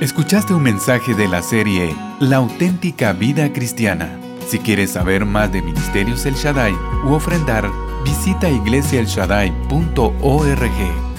[0.00, 4.18] Escuchaste un mensaje de la serie La auténtica vida cristiana.
[4.48, 7.70] Si quieres saber más de Ministerios El Shaddai u ofrendar,
[8.04, 11.11] visita iglesiaelshaddai.org.